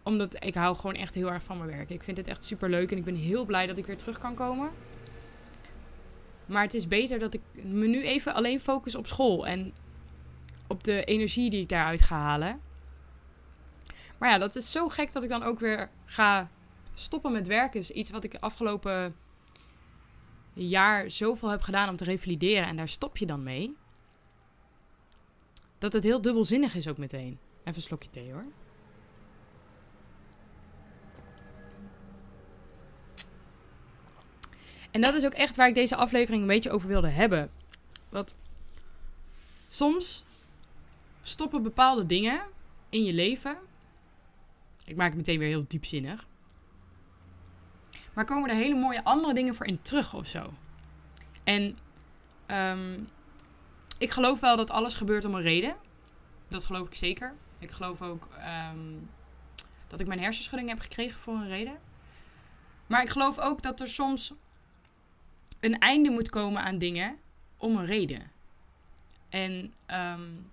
Omdat 0.03 0.45
ik 0.45 0.55
hou 0.55 0.77
gewoon 0.77 0.95
echt 0.95 1.15
heel 1.15 1.31
erg 1.31 1.43
van 1.43 1.59
mijn 1.59 1.71
werk. 1.71 1.91
Ik 1.91 2.03
vind 2.03 2.17
het 2.17 2.29
echt 2.29 2.45
super 2.45 2.71
leuk 2.71 2.91
en 2.91 2.97
ik 2.97 3.05
ben 3.05 3.17
heel 3.17 3.45
blij 3.45 3.67
dat 3.67 3.79
ik 3.79 3.87
weer 3.87 3.97
terug 3.97 4.19
kan 4.19 4.35
komen. 4.35 4.71
Maar 6.47 6.63
het 6.63 6.75
is 6.75 6.89
beter 6.89 7.19
dat 7.19 7.35
ik 7.35 7.41
me 7.63 7.87
nu 7.87 8.03
even 8.03 8.35
alleen 8.35 8.61
focus 8.61 8.95
op 8.95 9.07
school 9.07 9.47
en 9.47 9.73
op 10.75 10.85
de 10.85 11.05
energie 11.05 11.51
die 11.51 11.61
ik 11.61 11.69
daaruit 11.69 12.03
ga 12.03 12.17
halen. 12.17 12.61
Maar 14.19 14.31
ja, 14.31 14.39
dat 14.39 14.57
is 14.57 14.73
zo 14.73 14.89
gek 14.89 15.13
dat 15.13 15.23
ik 15.23 15.29
dan 15.29 15.43
ook 15.43 15.59
weer 15.61 15.91
ga 16.05 16.49
stoppen 16.95 17.33
met 17.33 17.47
werken. 17.47 17.81
Is 17.81 17.91
iets 17.91 18.11
wat 18.11 18.25
ik 18.25 18.37
afgelopen 18.41 19.17
jaar 20.53 21.11
zoveel 21.11 21.49
heb 21.49 21.63
gedaan 21.63 21.89
om 21.89 21.97
te 21.97 22.05
revalideren. 22.05 22.67
En 22.67 22.77
daar 22.77 22.89
stop 22.89 23.17
je 23.17 23.27
dan 23.27 23.43
mee. 23.43 23.77
Dat 25.79 25.93
het 25.93 26.05
heel 26.05 26.21
dubbelzinnig 26.21 26.75
is 26.75 26.89
ook 26.89 26.99
meteen. 26.99 27.39
Even 27.61 27.75
een 27.75 27.81
slokje 27.81 28.11
thee 28.11 28.33
hoor. 28.33 28.45
En 34.91 35.01
dat 35.01 35.15
is 35.15 35.25
ook 35.25 35.33
echt 35.33 35.57
waar 35.57 35.69
ik 35.69 35.75
deze 35.75 35.97
aflevering 35.97 36.43
een 36.43 36.49
beetje 36.49 36.71
over 36.71 36.89
wilde 36.89 37.09
hebben. 37.09 37.51
Want 38.09 38.35
soms 39.69 40.25
stoppen 41.27 41.63
bepaalde 41.63 42.07
dingen 42.07 42.41
in 42.89 43.05
je 43.05 43.13
leven. 43.13 43.57
Ik 44.85 44.97
maak 44.97 45.09
het 45.09 45.17
meteen 45.17 45.39
weer 45.39 45.49
heel 45.49 45.65
diepzinnig. 45.69 46.27
Maar 48.13 48.25
komen 48.25 48.51
er 48.51 48.57
hele 48.57 48.75
mooie 48.75 49.05
andere 49.05 49.35
dingen 49.35 49.55
voor 49.55 49.67
in 49.67 49.83
terug 49.83 50.15
of 50.15 50.27
zo. 50.27 50.53
En 51.45 51.79
um, 52.47 53.09
ik 53.99 54.11
geloof 54.11 54.41
wel 54.41 54.57
dat 54.57 54.71
alles 54.71 54.95
gebeurt 54.95 55.25
om 55.25 55.35
een 55.35 55.43
reden. 55.43 55.77
Dat 56.49 56.65
geloof 56.65 56.87
ik 56.87 56.95
zeker. 56.95 57.35
Ik 57.59 57.71
geloof 57.71 58.03
ook 58.03 58.29
um, 58.73 59.11
dat 59.87 60.01
ik 60.01 60.07
mijn 60.07 60.21
hersenschudding 60.21 60.69
heb 60.69 60.81
gekregen 60.81 61.21
voor 61.21 61.35
een 61.35 61.49
reden. 61.49 61.79
Maar 62.87 63.03
ik 63.03 63.11
geloof 63.11 63.39
ook 63.39 63.63
dat 63.63 63.81
er 63.81 63.89
soms 63.89 64.33
een 65.61 65.79
einde 65.79 66.11
moet 66.11 66.31
komen 66.31 66.63
aan 66.63 66.79
dingen 66.79 67.19
om 67.57 67.77
een 67.77 67.87
reden. 67.87 68.31
En 69.29 69.75
um, 69.87 70.53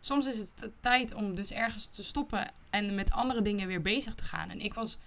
soms 0.00 0.26
is 0.26 0.38
het 0.38 0.70
tijd 0.80 1.14
om 1.14 1.34
dus 1.34 1.52
ergens 1.52 1.86
te 1.86 2.04
stoppen 2.04 2.50
en 2.70 2.94
met 2.94 3.10
andere 3.10 3.42
dingen 3.42 3.66
weer 3.66 3.80
bezig 3.80 4.14
te 4.14 4.24
gaan. 4.24 4.50
En 4.50 4.60
ik 4.60 4.74
was 4.74 4.98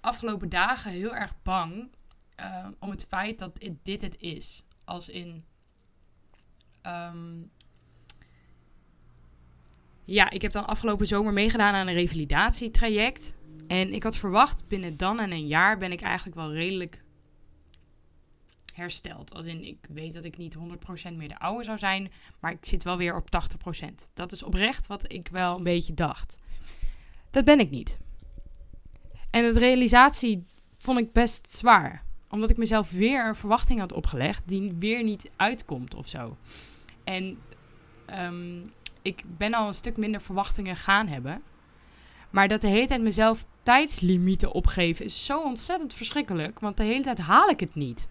afgelopen 0.00 0.48
dagen 0.48 0.90
heel 0.90 1.14
erg 1.14 1.34
bang 1.42 1.88
uh, 2.40 2.66
om 2.78 2.90
het 2.90 3.04
feit 3.04 3.38
dat 3.38 3.70
dit 3.82 4.02
het 4.02 4.16
is. 4.20 4.62
Als 4.84 5.08
in. 5.08 5.44
Um, 6.86 7.50
ja, 10.04 10.30
ik 10.30 10.42
heb 10.42 10.52
dan 10.52 10.66
afgelopen 10.66 11.06
zomer 11.06 11.32
meegedaan 11.32 11.74
aan 11.74 11.86
een 11.86 11.94
revalidatietraject. 11.94 13.34
En 13.66 13.92
ik 13.92 14.02
had 14.02 14.16
verwacht, 14.16 14.68
binnen 14.68 14.96
dan 14.96 15.20
en 15.20 15.32
een 15.32 15.46
jaar 15.46 15.78
ben 15.78 15.92
ik 15.92 16.00
eigenlijk 16.00 16.36
wel 16.36 16.52
redelijk 16.52 17.04
hersteld. 18.76 19.34
Als 19.34 19.46
in, 19.46 19.64
ik 19.64 19.78
weet 19.88 20.12
dat 20.12 20.24
ik 20.24 20.36
niet 20.36 20.56
100% 21.10 21.12
meer 21.16 21.28
de 21.28 21.38
oude 21.38 21.64
zou 21.64 21.78
zijn, 21.78 22.12
maar 22.40 22.52
ik 22.52 22.66
zit 22.66 22.82
wel 22.82 22.96
weer 22.96 23.16
op 23.16 23.28
80%. 23.80 23.86
Dat 24.14 24.32
is 24.32 24.42
oprecht 24.42 24.86
wat 24.86 25.12
ik 25.12 25.28
wel 25.28 25.56
een 25.56 25.62
beetje 25.62 25.94
dacht. 25.94 26.38
Dat 27.30 27.44
ben 27.44 27.60
ik 27.60 27.70
niet. 27.70 27.98
En 29.30 29.52
de 29.52 29.58
realisatie 29.58 30.44
vond 30.78 30.98
ik 30.98 31.12
best 31.12 31.50
zwaar. 31.50 32.04
Omdat 32.30 32.50
ik 32.50 32.56
mezelf 32.56 32.90
weer 32.90 33.26
een 33.26 33.36
verwachting 33.36 33.80
had 33.80 33.92
opgelegd 33.92 34.42
die 34.48 34.74
weer 34.78 35.02
niet 35.02 35.30
uitkomt 35.36 35.94
of 35.94 36.08
zo. 36.08 36.36
En 37.04 37.38
um, 38.20 38.70
ik 39.02 39.22
ben 39.26 39.54
al 39.54 39.68
een 39.68 39.74
stuk 39.74 39.96
minder 39.96 40.20
verwachtingen 40.20 40.76
gaan 40.76 41.06
hebben. 41.06 41.42
Maar 42.30 42.48
dat 42.48 42.60
de 42.60 42.68
hele 42.68 42.86
tijd 42.86 43.02
mezelf 43.02 43.44
tijdslimieten 43.60 44.52
opgeven 44.52 45.04
is 45.04 45.24
zo 45.24 45.42
ontzettend 45.42 45.94
verschrikkelijk. 45.94 46.60
Want 46.60 46.76
de 46.76 46.82
hele 46.82 47.02
tijd 47.02 47.18
haal 47.18 47.48
ik 47.48 47.60
het 47.60 47.74
niet 47.74 48.08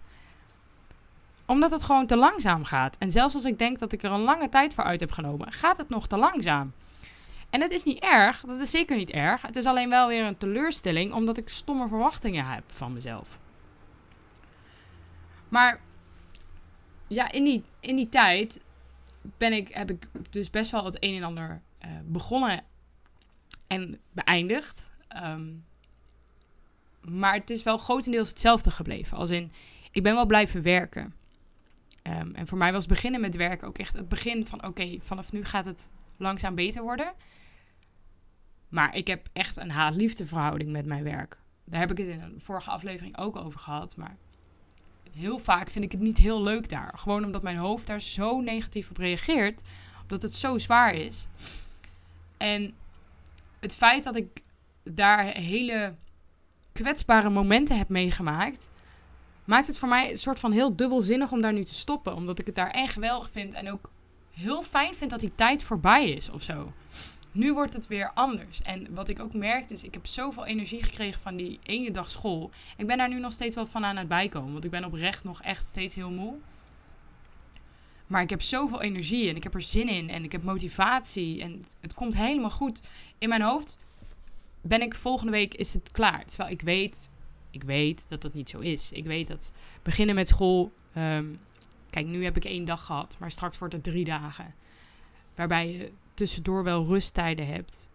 omdat 1.46 1.70
het 1.70 1.82
gewoon 1.82 2.06
te 2.06 2.16
langzaam 2.16 2.64
gaat. 2.64 2.98
En 2.98 3.10
zelfs 3.10 3.34
als 3.34 3.44
ik 3.44 3.58
denk 3.58 3.78
dat 3.78 3.92
ik 3.92 4.02
er 4.02 4.10
een 4.10 4.20
lange 4.20 4.48
tijd 4.48 4.74
voor 4.74 4.84
uit 4.84 5.00
heb 5.00 5.10
genomen, 5.10 5.52
gaat 5.52 5.76
het 5.76 5.88
nog 5.88 6.06
te 6.06 6.16
langzaam. 6.16 6.72
En 7.50 7.60
het 7.60 7.70
is 7.70 7.84
niet 7.84 7.98
erg, 7.98 8.40
dat 8.40 8.60
is 8.60 8.70
zeker 8.70 8.96
niet 8.96 9.10
erg. 9.10 9.42
Het 9.42 9.56
is 9.56 9.64
alleen 9.64 9.88
wel 9.88 10.08
weer 10.08 10.24
een 10.24 10.36
teleurstelling, 10.36 11.12
omdat 11.12 11.38
ik 11.38 11.48
stomme 11.48 11.88
verwachtingen 11.88 12.46
heb 12.46 12.64
van 12.66 12.92
mezelf. 12.92 13.38
Maar 15.48 15.80
ja, 17.06 17.32
in 17.32 17.44
die, 17.44 17.64
in 17.80 17.96
die 17.96 18.08
tijd 18.08 18.60
ben 19.36 19.52
ik, 19.52 19.68
heb 19.68 19.90
ik 19.90 20.06
dus 20.30 20.50
best 20.50 20.70
wel 20.70 20.84
het 20.84 20.96
een 21.00 21.16
en 21.16 21.22
ander 21.22 21.62
uh, 21.84 21.90
begonnen 22.04 22.64
en 23.66 24.00
beëindigd. 24.12 24.92
Um, 25.16 25.64
maar 27.00 27.34
het 27.34 27.50
is 27.50 27.62
wel 27.62 27.78
grotendeels 27.78 28.28
hetzelfde 28.28 28.70
gebleven. 28.70 29.16
Als 29.16 29.30
in, 29.30 29.52
ik 29.90 30.02
ben 30.02 30.14
wel 30.14 30.26
blijven 30.26 30.62
werken. 30.62 31.14
Um, 32.08 32.34
en 32.34 32.46
voor 32.46 32.58
mij 32.58 32.72
was 32.72 32.86
beginnen 32.86 33.20
met 33.20 33.36
werken 33.36 33.68
ook 33.68 33.78
echt 33.78 33.94
het 33.94 34.08
begin 34.08 34.46
van: 34.46 34.64
oké, 34.64 34.98
vanaf 35.00 35.32
nu 35.32 35.44
gaat 35.44 35.64
het 35.64 35.90
langzaam 36.16 36.54
beter 36.54 36.82
worden. 36.82 37.12
Maar 38.68 38.94
ik 38.94 39.06
heb 39.06 39.28
echt 39.32 39.56
een 39.56 39.70
haat-liefde 39.70 40.26
verhouding 40.26 40.70
met 40.70 40.86
mijn 40.86 41.04
werk. 41.04 41.38
Daar 41.64 41.80
heb 41.80 41.90
ik 41.90 41.98
het 41.98 42.08
in 42.08 42.20
een 42.20 42.40
vorige 42.40 42.70
aflevering 42.70 43.18
ook 43.18 43.36
over 43.36 43.60
gehad. 43.60 43.96
Maar 43.96 44.16
heel 45.12 45.38
vaak 45.38 45.70
vind 45.70 45.84
ik 45.84 45.92
het 45.92 46.00
niet 46.00 46.18
heel 46.18 46.42
leuk 46.42 46.68
daar. 46.68 46.92
Gewoon 46.98 47.24
omdat 47.24 47.42
mijn 47.42 47.56
hoofd 47.56 47.86
daar 47.86 48.00
zo 48.00 48.40
negatief 48.40 48.90
op 48.90 48.96
reageert. 48.96 49.62
Omdat 50.02 50.22
het 50.22 50.34
zo 50.34 50.58
zwaar 50.58 50.94
is. 50.94 51.26
En 52.36 52.74
het 53.60 53.74
feit 53.74 54.04
dat 54.04 54.16
ik 54.16 54.40
daar 54.82 55.24
hele 55.24 55.94
kwetsbare 56.72 57.30
momenten 57.30 57.78
heb 57.78 57.88
meegemaakt 57.88 58.68
maakt 59.46 59.66
het 59.66 59.78
voor 59.78 59.88
mij 59.88 60.10
een 60.10 60.16
soort 60.16 60.38
van 60.38 60.52
heel 60.52 60.76
dubbelzinnig 60.76 61.32
om 61.32 61.40
daar 61.40 61.52
nu 61.52 61.64
te 61.64 61.74
stoppen. 61.74 62.14
Omdat 62.14 62.38
ik 62.38 62.46
het 62.46 62.54
daar 62.54 62.70
echt 62.70 62.92
geweldig 62.92 63.30
vind 63.30 63.54
en 63.54 63.72
ook 63.72 63.90
heel 64.30 64.62
fijn 64.62 64.94
vind 64.94 65.10
dat 65.10 65.20
die 65.20 65.34
tijd 65.34 65.62
voorbij 65.62 66.10
is 66.10 66.30
of 66.30 66.42
zo. 66.42 66.72
Nu 67.32 67.52
wordt 67.52 67.72
het 67.72 67.86
weer 67.86 68.10
anders. 68.14 68.62
En 68.62 68.94
wat 68.94 69.08
ik 69.08 69.20
ook 69.20 69.34
merkte 69.34 69.74
is, 69.74 69.82
ik 69.82 69.94
heb 69.94 70.06
zoveel 70.06 70.46
energie 70.46 70.82
gekregen 70.82 71.20
van 71.20 71.36
die 71.36 71.58
ene 71.62 71.90
dag 71.90 72.10
school. 72.10 72.50
Ik 72.76 72.86
ben 72.86 72.98
daar 72.98 73.08
nu 73.08 73.20
nog 73.20 73.32
steeds 73.32 73.54
wel 73.54 73.66
van 73.66 73.84
aan 73.84 73.96
het 73.96 74.08
bijkomen. 74.08 74.52
Want 74.52 74.64
ik 74.64 74.70
ben 74.70 74.84
oprecht 74.84 75.24
nog 75.24 75.42
echt 75.42 75.66
steeds 75.66 75.94
heel 75.94 76.10
moe. 76.10 76.34
Maar 78.06 78.22
ik 78.22 78.30
heb 78.30 78.42
zoveel 78.42 78.80
energie 78.80 79.28
en 79.28 79.36
ik 79.36 79.42
heb 79.42 79.54
er 79.54 79.62
zin 79.62 79.88
in 79.88 80.10
en 80.10 80.24
ik 80.24 80.32
heb 80.32 80.42
motivatie. 80.42 81.40
En 81.40 81.52
het, 81.52 81.76
het 81.80 81.94
komt 81.94 82.16
helemaal 82.16 82.50
goed. 82.50 82.80
In 83.18 83.28
mijn 83.28 83.42
hoofd 83.42 83.76
ben 84.60 84.82
ik 84.82 84.94
volgende 84.94 85.32
week 85.32 85.54
is 85.54 85.72
het 85.72 85.90
klaar. 85.90 86.24
Terwijl 86.24 86.50
ik 86.50 86.62
weet, 86.62 87.08
ik 87.56 87.64
weet 87.64 88.08
dat 88.08 88.22
dat 88.22 88.34
niet 88.34 88.50
zo 88.50 88.58
is. 88.58 88.92
Ik 88.92 89.04
weet 89.04 89.28
dat 89.28 89.52
beginnen 89.82 90.14
met 90.14 90.28
school. 90.28 90.72
Um, 90.96 91.40
kijk, 91.90 92.06
nu 92.06 92.24
heb 92.24 92.36
ik 92.36 92.44
één 92.44 92.64
dag 92.64 92.84
gehad, 92.84 93.16
maar 93.18 93.30
straks 93.30 93.58
wordt 93.58 93.74
het 93.74 93.84
drie 93.84 94.04
dagen. 94.04 94.54
Waarbij 95.34 95.72
je 95.72 95.92
tussendoor 96.14 96.64
wel 96.64 96.84
rusttijden 96.84 97.46
hebt. 97.46 97.88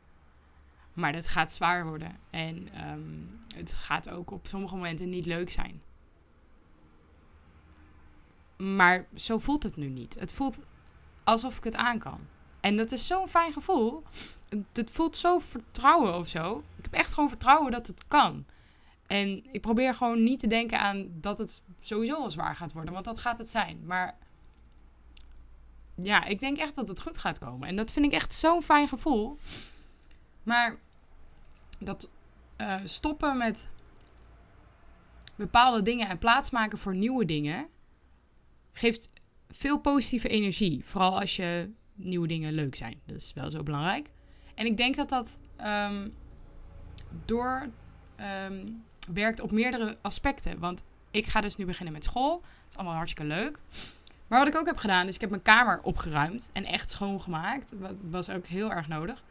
Maar 0.94 1.12
dat 1.12 1.28
gaat 1.28 1.52
zwaar 1.52 1.86
worden. 1.86 2.18
En 2.30 2.68
um, 2.90 3.40
het 3.56 3.74
gaat 3.74 4.10
ook 4.10 4.32
op 4.32 4.48
sommige 4.48 4.76
momenten 4.76 5.10
niet 5.10 5.26
leuk 5.26 5.50
zijn. 5.50 5.82
Maar 8.58 9.06
zo 9.16 9.38
voelt 9.38 9.64
het 9.64 9.76
nu 9.76 9.88
niet. 9.88 10.20
Het 10.20 10.34
voelt 10.34 10.62
alsof 11.24 11.58
ik 11.58 11.64
het 11.64 11.76
aan 11.76 12.00
kan. 12.00 12.20
En 12.60 12.76
dat 12.76 12.92
is 12.92 13.08
zo'n 13.08 13.28
fijn 13.28 13.52
gevoel. 13.52 14.04
Het 14.74 14.92
voelt 14.92 15.18
zo 15.18 15.40
vertrouwen 15.40 16.16
of 16.16 16.28
zo. 16.28 16.64
Ik 16.78 16.84
heb 16.84 16.94
echt 16.94 17.14
gewoon 17.14 17.30
vertrouwen 17.30 17.72
dat 17.72 17.88
het 17.88 18.08
kan. 18.08 18.46
En 19.12 19.44
ik 19.52 19.62
probeer 19.62 19.94
gewoon 19.94 20.24
niet 20.24 20.40
te 20.40 20.48
denken 20.48 20.80
aan 20.80 21.08
dat 21.14 21.38
het 21.38 21.62
sowieso 21.80 22.20
wel 22.20 22.32
zwaar 22.32 22.56
gaat 22.56 22.74
worden, 22.74 22.94
want 22.94 23.06
dat 23.06 23.20
gaat 23.20 23.38
het 23.38 23.50
zijn. 23.50 23.86
Maar 23.86 24.18
ja, 25.96 26.26
ik 26.26 26.40
denk 26.40 26.58
echt 26.58 26.76
dat 26.76 26.88
het 26.88 27.02
goed 27.02 27.18
gaat 27.18 27.40
komen. 27.40 27.68
En 27.68 27.76
dat 27.76 27.92
vind 27.92 28.06
ik 28.06 28.12
echt 28.12 28.34
zo'n 28.34 28.62
fijn 28.62 28.88
gevoel. 28.88 29.38
Maar 30.44 30.78
dat 31.80 32.10
uh, 32.58 32.76
stoppen 32.84 33.38
met 33.38 33.68
bepaalde 35.36 35.82
dingen 35.82 36.10
en 36.10 36.18
plaatsmaken 36.18 36.78
voor 36.78 36.96
nieuwe 36.96 37.26
dingen 37.26 37.68
geeft 38.72 39.10
veel 39.50 39.80
positieve 39.80 40.28
energie. 40.28 40.86
Vooral 40.86 41.20
als 41.20 41.36
je 41.36 41.70
nieuwe 41.94 42.28
dingen 42.28 42.54
leuk 42.54 42.76
zijn. 42.76 43.02
Dat 43.06 43.16
is 43.16 43.34
wel 43.34 43.52
zo 43.52 43.64
belangrijk. 43.64 44.10
En 44.56 44.66
ik 44.66 44.78
denk 44.78 44.96
dat 44.96 45.10
dat 45.10 45.40
um, 45.66 46.14
door 47.26 47.70
um, 48.48 48.84
werkt 49.14 49.40
op 49.40 49.52
meerdere 49.52 49.98
aspecten. 50.02 50.60
Want 50.60 50.84
ik 51.12 51.26
ga 51.28 51.42
dus 51.42 51.56
nu 51.56 51.66
beginnen 51.66 51.94
met 51.94 52.04
school. 52.04 52.42
Dat 52.42 52.70
is 52.70 52.76
allemaal 52.76 52.96
hartstikke 52.96 53.34
leuk. 53.34 53.60
Maar 54.28 54.40
wat 54.40 54.48
ik 54.48 54.56
ook 54.56 54.66
heb 54.66 54.78
gedaan, 54.78 55.08
is 55.08 55.16
ik 55.16 55.22
heb 55.22 55.30
mijn 55.30 55.42
kamer 55.42 55.80
opgeruimd 55.82 56.50
en 56.54 56.66
echt 56.66 56.92
schoongemaakt. 56.92 57.74
Dat 57.80 57.96
was 58.10 58.30
ook 58.30 58.46
heel 58.46 58.72
erg 58.72 58.88
nodig. 58.88 59.24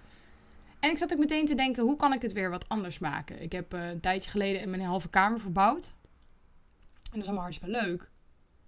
En 0.80 0.90
ik 0.90 0.98
zat 0.98 1.12
ook 1.12 1.18
meteen 1.18 1.46
te 1.46 1.54
denken, 1.54 1.82
hoe 1.82 1.96
kan 1.96 2.12
ik 2.12 2.22
het 2.22 2.32
weer 2.32 2.50
wat 2.50 2.68
anders 2.68 2.98
maken? 2.98 3.42
Ik 3.42 3.52
heb 3.52 3.74
uh, 3.74 3.88
een 3.88 4.00
tijdje 4.00 4.30
geleden 4.30 4.70
mijn 4.70 4.82
halve 4.82 5.08
kamer 5.08 5.40
verbouwd. 5.40 5.86
En 5.86 7.10
dat 7.10 7.18
is 7.18 7.24
allemaal 7.24 7.42
hartstikke 7.42 7.80
leuk. 7.80 8.10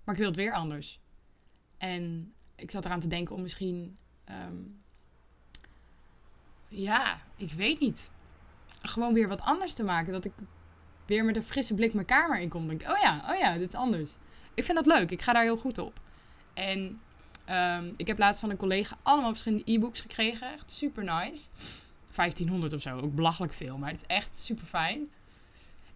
Maar 0.05 0.15
ik 0.15 0.21
wil 0.21 0.31
het 0.31 0.37
weer 0.37 0.53
anders. 0.53 1.01
En 1.79 2.33
ik 2.57 2.71
zat 2.71 2.85
eraan 2.85 3.01
te 3.01 3.09
denken 3.09 3.35
om 3.35 3.43
misschien... 3.43 3.97
Um, 4.31 4.83
ja, 6.69 7.17
ik 7.37 7.53
weet 7.53 7.81
niet. 7.81 8.11
Gewoon 8.83 9.15
weer 9.15 9.29
wat 9.29 9.41
anders 9.41 9.75
te 9.75 9.83
maken. 9.83 10.13
Dat 10.13 10.25
ik 10.25 10.33
weer 11.07 11.25
met 11.25 11.37
een 11.37 11.43
frisse 11.43 11.75
blik 11.75 11.95
mijn 11.95 12.07
kamer 12.07 12.41
in 12.41 12.49
kom. 12.49 12.67
Denk 12.67 12.83
oh 12.83 12.99
ja, 13.03 13.25
oh 13.31 13.39
ja, 13.39 13.59
dit 13.59 13.69
is 13.69 13.75
anders. 13.75 14.11
Ik 14.55 14.65
vind 14.65 14.77
dat 14.77 14.87
leuk. 14.87 15.11
Ik 15.11 15.23
ga 15.23 15.33
daar 15.33 15.43
heel 15.43 15.57
goed 15.57 15.79
op. 15.79 16.01
En 16.55 17.01
um, 17.51 17.93
ik 17.97 18.07
heb 18.07 18.19
laatst 18.19 18.41
van 18.41 18.51
een 18.51 18.57
collega 18.57 18.97
allemaal 19.03 19.31
verschillende 19.31 19.73
e-books 19.73 20.01
gekregen. 20.01 20.53
Echt 20.53 20.71
super 20.71 21.05
nice. 21.05 21.47
1500 22.15 22.73
of 22.73 22.81
zo. 22.81 22.99
Ook 22.99 23.15
belachelijk 23.15 23.53
veel. 23.53 23.79
Maar 23.79 23.91
het 23.91 24.01
is 24.01 24.07
echt 24.07 24.37
super 24.37 24.65
fijn. 24.65 25.09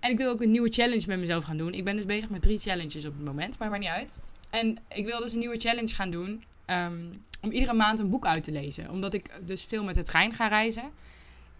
En 0.00 0.10
ik 0.10 0.18
wil 0.18 0.30
ook 0.30 0.40
een 0.40 0.50
nieuwe 0.50 0.72
challenge 0.72 1.04
met 1.06 1.18
mezelf 1.18 1.44
gaan 1.44 1.56
doen. 1.56 1.74
Ik 1.74 1.84
ben 1.84 1.96
dus 1.96 2.04
bezig 2.04 2.30
met 2.30 2.42
drie 2.42 2.58
challenges 2.58 3.04
op 3.04 3.16
het 3.16 3.24
moment. 3.24 3.58
Maar 3.58 3.70
maakt 3.70 3.82
niet 3.82 3.90
uit. 3.90 4.18
En 4.50 4.78
ik 4.88 5.04
wil 5.06 5.20
dus 5.20 5.32
een 5.32 5.38
nieuwe 5.38 5.58
challenge 5.58 5.94
gaan 5.94 6.10
doen. 6.10 6.44
Um, 6.66 7.24
om 7.40 7.50
iedere 7.50 7.72
maand 7.72 7.98
een 7.98 8.10
boek 8.10 8.26
uit 8.26 8.44
te 8.44 8.52
lezen. 8.52 8.90
Omdat 8.90 9.14
ik 9.14 9.30
dus 9.44 9.64
veel 9.64 9.84
met 9.84 9.94
de 9.94 10.02
trein 10.02 10.32
ga 10.32 10.46
reizen. 10.46 10.90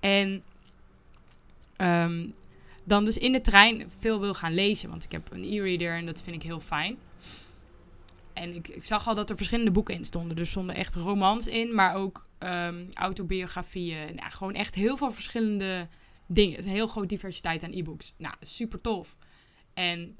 En 0.00 0.42
um, 1.80 2.34
dan 2.86 3.04
dus 3.04 3.18
in 3.18 3.32
de 3.32 3.40
trein 3.40 3.90
veel 3.98 4.20
wil 4.20 4.34
gaan 4.34 4.54
lezen. 4.54 4.88
Want 4.90 5.04
ik 5.04 5.12
heb 5.12 5.32
een 5.32 5.44
e-reader 5.44 5.96
en 5.96 6.06
dat 6.06 6.22
vind 6.22 6.36
ik 6.36 6.42
heel 6.42 6.60
fijn. 6.60 6.98
En 8.32 8.54
ik, 8.54 8.74
zag 8.76 9.08
al 9.08 9.14
dat 9.14 9.30
er 9.30 9.36
verschillende 9.36 9.70
boeken 9.70 9.94
in 9.94 10.04
stonden. 10.04 10.36
Er 10.36 10.46
stonden 10.46 10.76
echt 10.76 10.94
romans 10.94 11.46
in, 11.46 11.74
maar 11.74 11.94
ook 11.94 12.26
um, 12.38 12.88
autobiografieën. 12.92 14.14
Nou, 14.14 14.30
gewoon 14.30 14.54
echt 14.54 14.74
heel 14.74 14.96
veel 14.96 15.12
verschillende 15.12 15.88
dingen. 16.26 16.58
Een 16.58 16.68
heel 16.68 16.86
grote 16.86 17.06
diversiteit 17.06 17.62
aan 17.62 17.72
e-books. 17.72 18.14
Nou, 18.16 18.34
super 18.40 18.80
tof. 18.80 19.16
En 19.74 20.18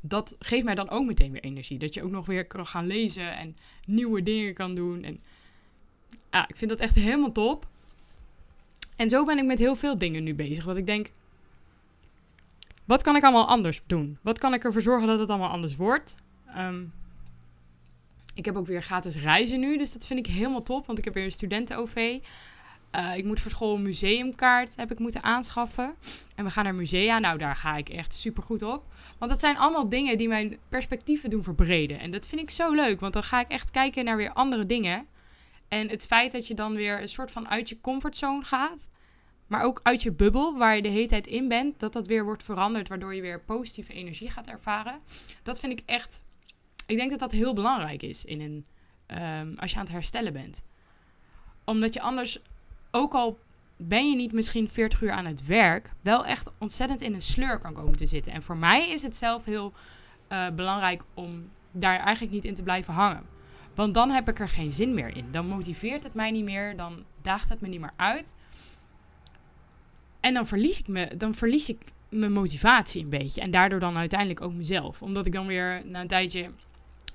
dat 0.00 0.36
geeft 0.38 0.64
mij 0.64 0.74
dan 0.74 0.90
ook 0.90 1.06
meteen 1.06 1.32
weer 1.32 1.42
energie. 1.42 1.78
Dat 1.78 1.94
je 1.94 2.02
ook 2.02 2.10
nog 2.10 2.26
weer 2.26 2.46
kan 2.46 2.66
gaan 2.66 2.86
lezen 2.86 3.36
en 3.36 3.56
nieuwe 3.86 4.22
dingen 4.22 4.54
kan 4.54 4.74
doen. 4.74 5.02
En 5.02 5.20
ja, 6.30 6.48
ik 6.48 6.56
vind 6.56 6.70
dat 6.70 6.80
echt 6.80 6.94
helemaal 6.94 7.32
top. 7.32 7.68
En 8.98 9.08
zo 9.08 9.24
ben 9.24 9.38
ik 9.38 9.44
met 9.44 9.58
heel 9.58 9.74
veel 9.74 9.98
dingen 9.98 10.24
nu 10.24 10.34
bezig. 10.34 10.64
Dat 10.64 10.76
ik 10.76 10.86
denk, 10.86 11.10
wat 12.84 13.02
kan 13.02 13.16
ik 13.16 13.22
allemaal 13.22 13.48
anders 13.48 13.82
doen? 13.86 14.18
Wat 14.22 14.38
kan 14.38 14.54
ik 14.54 14.64
ervoor 14.64 14.82
zorgen 14.82 15.06
dat 15.06 15.18
het 15.18 15.28
allemaal 15.28 15.50
anders 15.50 15.76
wordt? 15.76 16.14
Um, 16.56 16.92
ik 18.34 18.44
heb 18.44 18.56
ook 18.56 18.66
weer 18.66 18.82
gratis 18.82 19.16
reizen 19.16 19.60
nu, 19.60 19.76
dus 19.76 19.92
dat 19.92 20.06
vind 20.06 20.18
ik 20.18 20.26
helemaal 20.26 20.62
top. 20.62 20.86
Want 20.86 20.98
ik 20.98 21.04
heb 21.04 21.14
weer 21.14 21.24
een 21.24 21.30
studenten-OV. 21.30 22.18
Uh, 22.96 23.16
ik 23.16 23.24
moet 23.24 23.40
voor 23.40 23.50
school 23.50 23.74
een 23.74 23.82
museumkaart 23.82 24.76
heb 24.76 24.92
ik 24.92 24.98
moeten 24.98 25.22
aanschaffen. 25.22 25.94
En 26.34 26.44
we 26.44 26.50
gaan 26.50 26.64
naar 26.64 26.74
musea. 26.74 27.18
Nou, 27.18 27.38
daar 27.38 27.56
ga 27.56 27.76
ik 27.76 27.88
echt 27.88 28.14
super 28.14 28.42
goed 28.42 28.62
op. 28.62 28.84
Want 29.18 29.30
dat 29.30 29.40
zijn 29.40 29.58
allemaal 29.58 29.88
dingen 29.88 30.18
die 30.18 30.28
mijn 30.28 30.56
perspectieven 30.68 31.30
doen 31.30 31.42
verbreden. 31.42 31.98
En 31.98 32.10
dat 32.10 32.26
vind 32.26 32.40
ik 32.40 32.50
zo 32.50 32.72
leuk, 32.72 33.00
want 33.00 33.12
dan 33.12 33.22
ga 33.22 33.40
ik 33.40 33.48
echt 33.48 33.70
kijken 33.70 34.04
naar 34.04 34.16
weer 34.16 34.32
andere 34.32 34.66
dingen. 34.66 35.06
En 35.68 35.88
het 35.88 36.06
feit 36.06 36.32
dat 36.32 36.46
je 36.46 36.54
dan 36.54 36.74
weer 36.74 37.00
een 37.00 37.08
soort 37.08 37.30
van 37.30 37.48
uit 37.48 37.68
je 37.68 37.80
comfortzone 37.80 38.44
gaat, 38.44 38.88
maar 39.46 39.62
ook 39.62 39.80
uit 39.82 40.02
je 40.02 40.12
bubbel 40.12 40.58
waar 40.58 40.76
je 40.76 40.82
de 40.82 40.88
hele 40.88 41.06
tijd 41.06 41.26
in 41.26 41.48
bent, 41.48 41.80
dat 41.80 41.92
dat 41.92 42.06
weer 42.06 42.24
wordt 42.24 42.42
veranderd, 42.42 42.88
waardoor 42.88 43.14
je 43.14 43.20
weer 43.20 43.40
positieve 43.40 43.92
energie 43.92 44.30
gaat 44.30 44.46
ervaren. 44.46 45.00
Dat 45.42 45.60
vind 45.60 45.72
ik 45.72 45.82
echt. 45.86 46.22
Ik 46.86 46.96
denk 46.96 47.10
dat 47.10 47.18
dat 47.18 47.32
heel 47.32 47.54
belangrijk 47.54 48.02
is 48.02 48.24
in 48.24 48.40
een, 48.40 48.66
um, 49.20 49.58
als 49.58 49.70
je 49.70 49.76
aan 49.76 49.84
het 49.84 49.92
herstellen 49.92 50.32
bent. 50.32 50.62
Omdat 51.64 51.94
je 51.94 52.00
anders, 52.00 52.42
ook 52.90 53.14
al 53.14 53.38
ben 53.76 54.10
je 54.10 54.16
niet 54.16 54.32
misschien 54.32 54.68
40 54.68 55.00
uur 55.00 55.12
aan 55.12 55.24
het 55.24 55.46
werk, 55.46 55.90
wel 56.00 56.26
echt 56.26 56.50
ontzettend 56.58 57.00
in 57.00 57.14
een 57.14 57.22
sleur 57.22 57.58
kan 57.58 57.72
komen 57.72 57.96
te 57.96 58.06
zitten. 58.06 58.32
En 58.32 58.42
voor 58.42 58.56
mij 58.56 58.90
is 58.90 59.02
het 59.02 59.16
zelf 59.16 59.44
heel 59.44 59.72
uh, 60.28 60.50
belangrijk 60.50 61.02
om 61.14 61.50
daar 61.70 61.98
eigenlijk 61.98 62.34
niet 62.34 62.44
in 62.44 62.54
te 62.54 62.62
blijven 62.62 62.94
hangen. 62.94 63.37
Want 63.78 63.94
dan 63.94 64.10
heb 64.10 64.28
ik 64.28 64.38
er 64.38 64.48
geen 64.48 64.72
zin 64.72 64.94
meer 64.94 65.16
in. 65.16 65.24
Dan 65.30 65.46
motiveert 65.46 66.02
het 66.02 66.14
mij 66.14 66.30
niet 66.30 66.44
meer. 66.44 66.76
Dan 66.76 67.04
daagt 67.22 67.48
het 67.48 67.60
me 67.60 67.68
niet 67.68 67.80
meer 67.80 67.92
uit. 67.96 68.34
En 70.20 70.34
dan 70.34 70.46
verlies 70.46 70.78
ik, 70.78 70.88
me, 70.88 71.16
dan 71.16 71.34
verlies 71.34 71.68
ik 71.68 71.78
mijn 72.08 72.32
motivatie 72.32 73.02
een 73.02 73.08
beetje. 73.08 73.40
En 73.40 73.50
daardoor 73.50 73.80
dan 73.80 73.96
uiteindelijk 73.96 74.40
ook 74.40 74.52
mezelf. 74.52 75.02
Omdat 75.02 75.26
ik 75.26 75.32
dan 75.32 75.46
weer 75.46 75.82
na 75.84 76.00
een 76.00 76.08
tijdje 76.08 76.50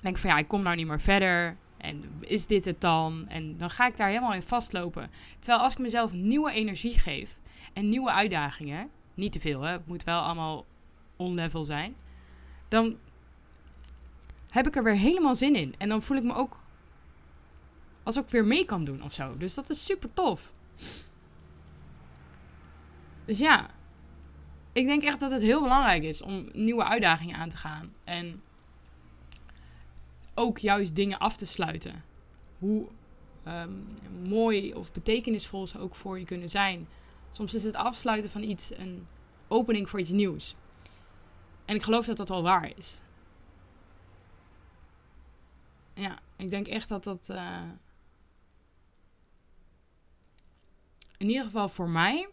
denk 0.02 0.18
van 0.18 0.30
ja, 0.30 0.38
ik 0.38 0.48
kom 0.48 0.64
nou 0.64 0.76
niet 0.76 0.88
meer 0.88 1.02
verder. 1.02 1.56
En 1.78 2.04
is 2.20 2.46
dit 2.46 2.66
het 2.66 2.82
dan? 2.82 3.26
En 3.28 3.58
dan 3.58 3.70
ga 3.70 3.88
ik 3.88 3.98
daar 3.98 4.08
helemaal 4.08 4.34
in 4.34 4.44
vastlopen. 4.44 5.10
Terwijl 5.40 5.64
als 5.64 5.74
ik 5.74 5.80
mezelf 5.80 6.14
nieuwe 6.14 6.52
energie 6.52 7.00
geef 7.00 7.40
en 7.74 7.90
nieuwe 7.90 8.12
uitdagingen, 8.12 8.90
niet 9.14 9.32
te 9.32 9.40
veel 9.40 9.62
hè, 9.62 9.72
het 9.72 9.88
moet 9.88 10.04
wel 10.04 10.20
allemaal 10.20 10.66
on-level 11.16 11.66
zijn, 11.66 11.96
dan 12.68 12.98
heb 14.54 14.68
ik 14.68 14.76
er 14.76 14.84
weer 14.84 14.96
helemaal 14.96 15.36
zin 15.36 15.56
in. 15.56 15.76
En 15.78 15.90
dan 15.90 16.02
voel 16.02 16.18
ik 16.18 16.24
me 16.24 16.34
ook 16.34 16.60
als 18.04 18.18
ik 18.18 18.28
weer 18.28 18.46
mee 18.46 18.66
kan 18.66 18.84
doen 18.84 19.04
of 19.04 19.14
zo. 19.14 19.38
Dus 19.38 19.54
dat 19.54 19.70
is 19.70 19.86
super 19.86 20.14
tof. 20.14 20.54
Dus 23.26 23.40
ja, 23.40 23.70
ik 24.72 24.86
denk 24.86 25.04
echt 25.04 25.20
dat 25.20 25.32
het 25.32 25.42
heel 25.42 25.62
belangrijk 25.62 26.04
is 26.04 26.22
om 26.22 26.50
nieuwe 26.52 26.84
uitdagingen 26.84 27.36
aan 27.36 27.50
te 27.50 27.58
gaan. 27.58 27.94
En 28.04 28.42
ook 30.34 30.58
juist 30.58 30.96
dingen 30.96 31.18
af 31.18 31.38
te 31.38 31.46
sluiten. 31.46 32.04
Hoe 32.60 32.88
um, 33.48 33.86
mooi 34.28 34.74
of 34.74 34.92
betekenisvol 34.92 35.68
ze 35.68 35.80
ook 35.80 35.96
voor 35.96 36.20
je 36.20 36.26
kunnen 36.26 36.50
zijn. 36.50 36.88
Soms 37.32 37.54
is 37.54 37.64
het 37.64 37.76
afsluiten 37.76 38.30
van 38.30 38.44
iets 38.44 38.72
een 38.78 39.08
opening 39.48 39.90
voor 39.90 40.00
iets 40.00 40.10
nieuws. 40.10 40.56
En 41.66 41.76
ik 41.76 41.84
geloof 41.84 42.06
dat 42.06 42.18
dat 42.18 42.30
wel 42.30 42.44
waar 42.44 42.72
is. 42.78 43.00
Ja, 45.94 46.20
ik 46.36 46.50
denk 46.50 46.68
echt 46.68 46.90
dat 46.90 47.04
dat. 47.04 47.30
Uh, 47.30 47.70
in 51.18 51.28
ieder 51.28 51.44
geval 51.44 51.70
voor 51.70 51.90
mij. 51.90 52.30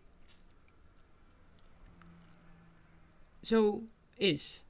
Zo 3.40 3.82
is. 4.14 4.62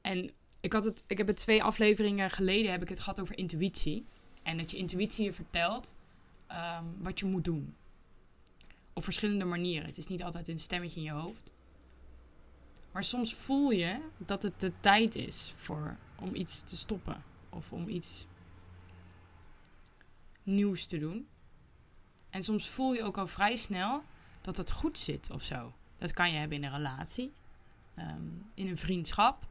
En 0.00 0.30
ik, 0.60 0.72
had 0.72 0.84
het, 0.84 1.04
ik 1.06 1.18
heb 1.18 1.26
het 1.26 1.36
twee 1.36 1.62
afleveringen 1.62 2.30
geleden 2.30 2.70
heb 2.70 2.82
ik 2.82 2.88
het 2.88 3.00
gehad 3.00 3.20
over 3.20 3.38
intuïtie. 3.38 4.06
En 4.42 4.56
dat 4.56 4.70
je 4.70 4.76
intuïtie 4.76 5.24
je 5.24 5.32
vertelt 5.32 5.94
um, 6.50 7.02
wat 7.02 7.18
je 7.18 7.26
moet 7.26 7.44
doen. 7.44 7.74
Op 8.92 9.04
verschillende 9.04 9.44
manieren. 9.44 9.86
Het 9.86 9.98
is 9.98 10.06
niet 10.06 10.22
altijd 10.22 10.48
een 10.48 10.58
stemmetje 10.58 11.00
in 11.00 11.06
je 11.06 11.12
hoofd. 11.12 11.50
Maar 12.92 13.04
soms 13.04 13.34
voel 13.34 13.70
je 13.70 14.00
dat 14.16 14.42
het 14.42 14.60
de 14.60 14.72
tijd 14.80 15.14
is 15.14 15.52
voor, 15.56 15.96
om 16.20 16.34
iets 16.34 16.62
te 16.62 16.76
stoppen. 16.76 17.22
Of 17.48 17.72
om 17.72 17.88
iets 17.88 18.26
nieuws 20.42 20.86
te 20.86 20.98
doen. 20.98 21.26
En 22.30 22.42
soms 22.42 22.68
voel 22.68 22.94
je 22.94 23.02
ook 23.02 23.18
al 23.18 23.26
vrij 23.26 23.56
snel 23.56 24.02
dat 24.40 24.56
het 24.56 24.70
goed 24.70 24.98
zit 24.98 25.30
of 25.30 25.42
zo. 25.42 25.72
Dat 25.98 26.12
kan 26.12 26.32
je 26.32 26.38
hebben 26.38 26.56
in 26.56 26.64
een 26.64 26.72
relatie, 26.72 27.32
um, 27.98 28.46
in 28.54 28.68
een 28.68 28.78
vriendschap, 28.78 29.46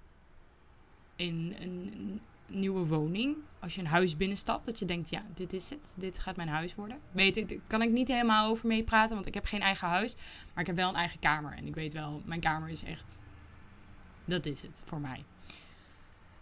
in 1.15 1.55
een 1.59 2.21
nieuwe 2.45 2.85
woning. 2.85 3.35
Als 3.59 3.75
je 3.75 3.81
een 3.81 3.87
huis 3.87 4.17
binnenstapt, 4.17 4.65
dat 4.65 4.79
je 4.79 4.85
denkt, 4.85 5.09
ja, 5.09 5.25
dit 5.33 5.53
is 5.53 5.69
het. 5.69 5.93
Dit 5.97 6.19
gaat 6.19 6.35
mijn 6.35 6.47
huis 6.47 6.75
worden. 6.75 6.99
Weet 7.11 7.37
ik, 7.37 7.59
kan 7.67 7.81
ik 7.81 7.91
niet 7.91 8.07
helemaal 8.07 8.49
over 8.49 8.67
meepraten, 8.67 9.15
want 9.15 9.27
ik 9.27 9.33
heb 9.33 9.45
geen 9.45 9.61
eigen 9.61 9.87
huis. 9.87 10.15
Maar 10.53 10.61
ik 10.61 10.67
heb 10.67 10.75
wel 10.75 10.89
een 10.89 10.95
eigen 10.95 11.19
kamer. 11.19 11.53
En 11.53 11.67
ik 11.67 11.75
weet 11.75 11.93
wel, 11.93 12.21
mijn 12.25 12.39
kamer 12.39 12.69
is 12.69 12.83
echt, 12.83 13.21
dat 14.25 14.45
is 14.45 14.61
het 14.61 14.81
voor 14.85 14.99
mij. 14.99 15.21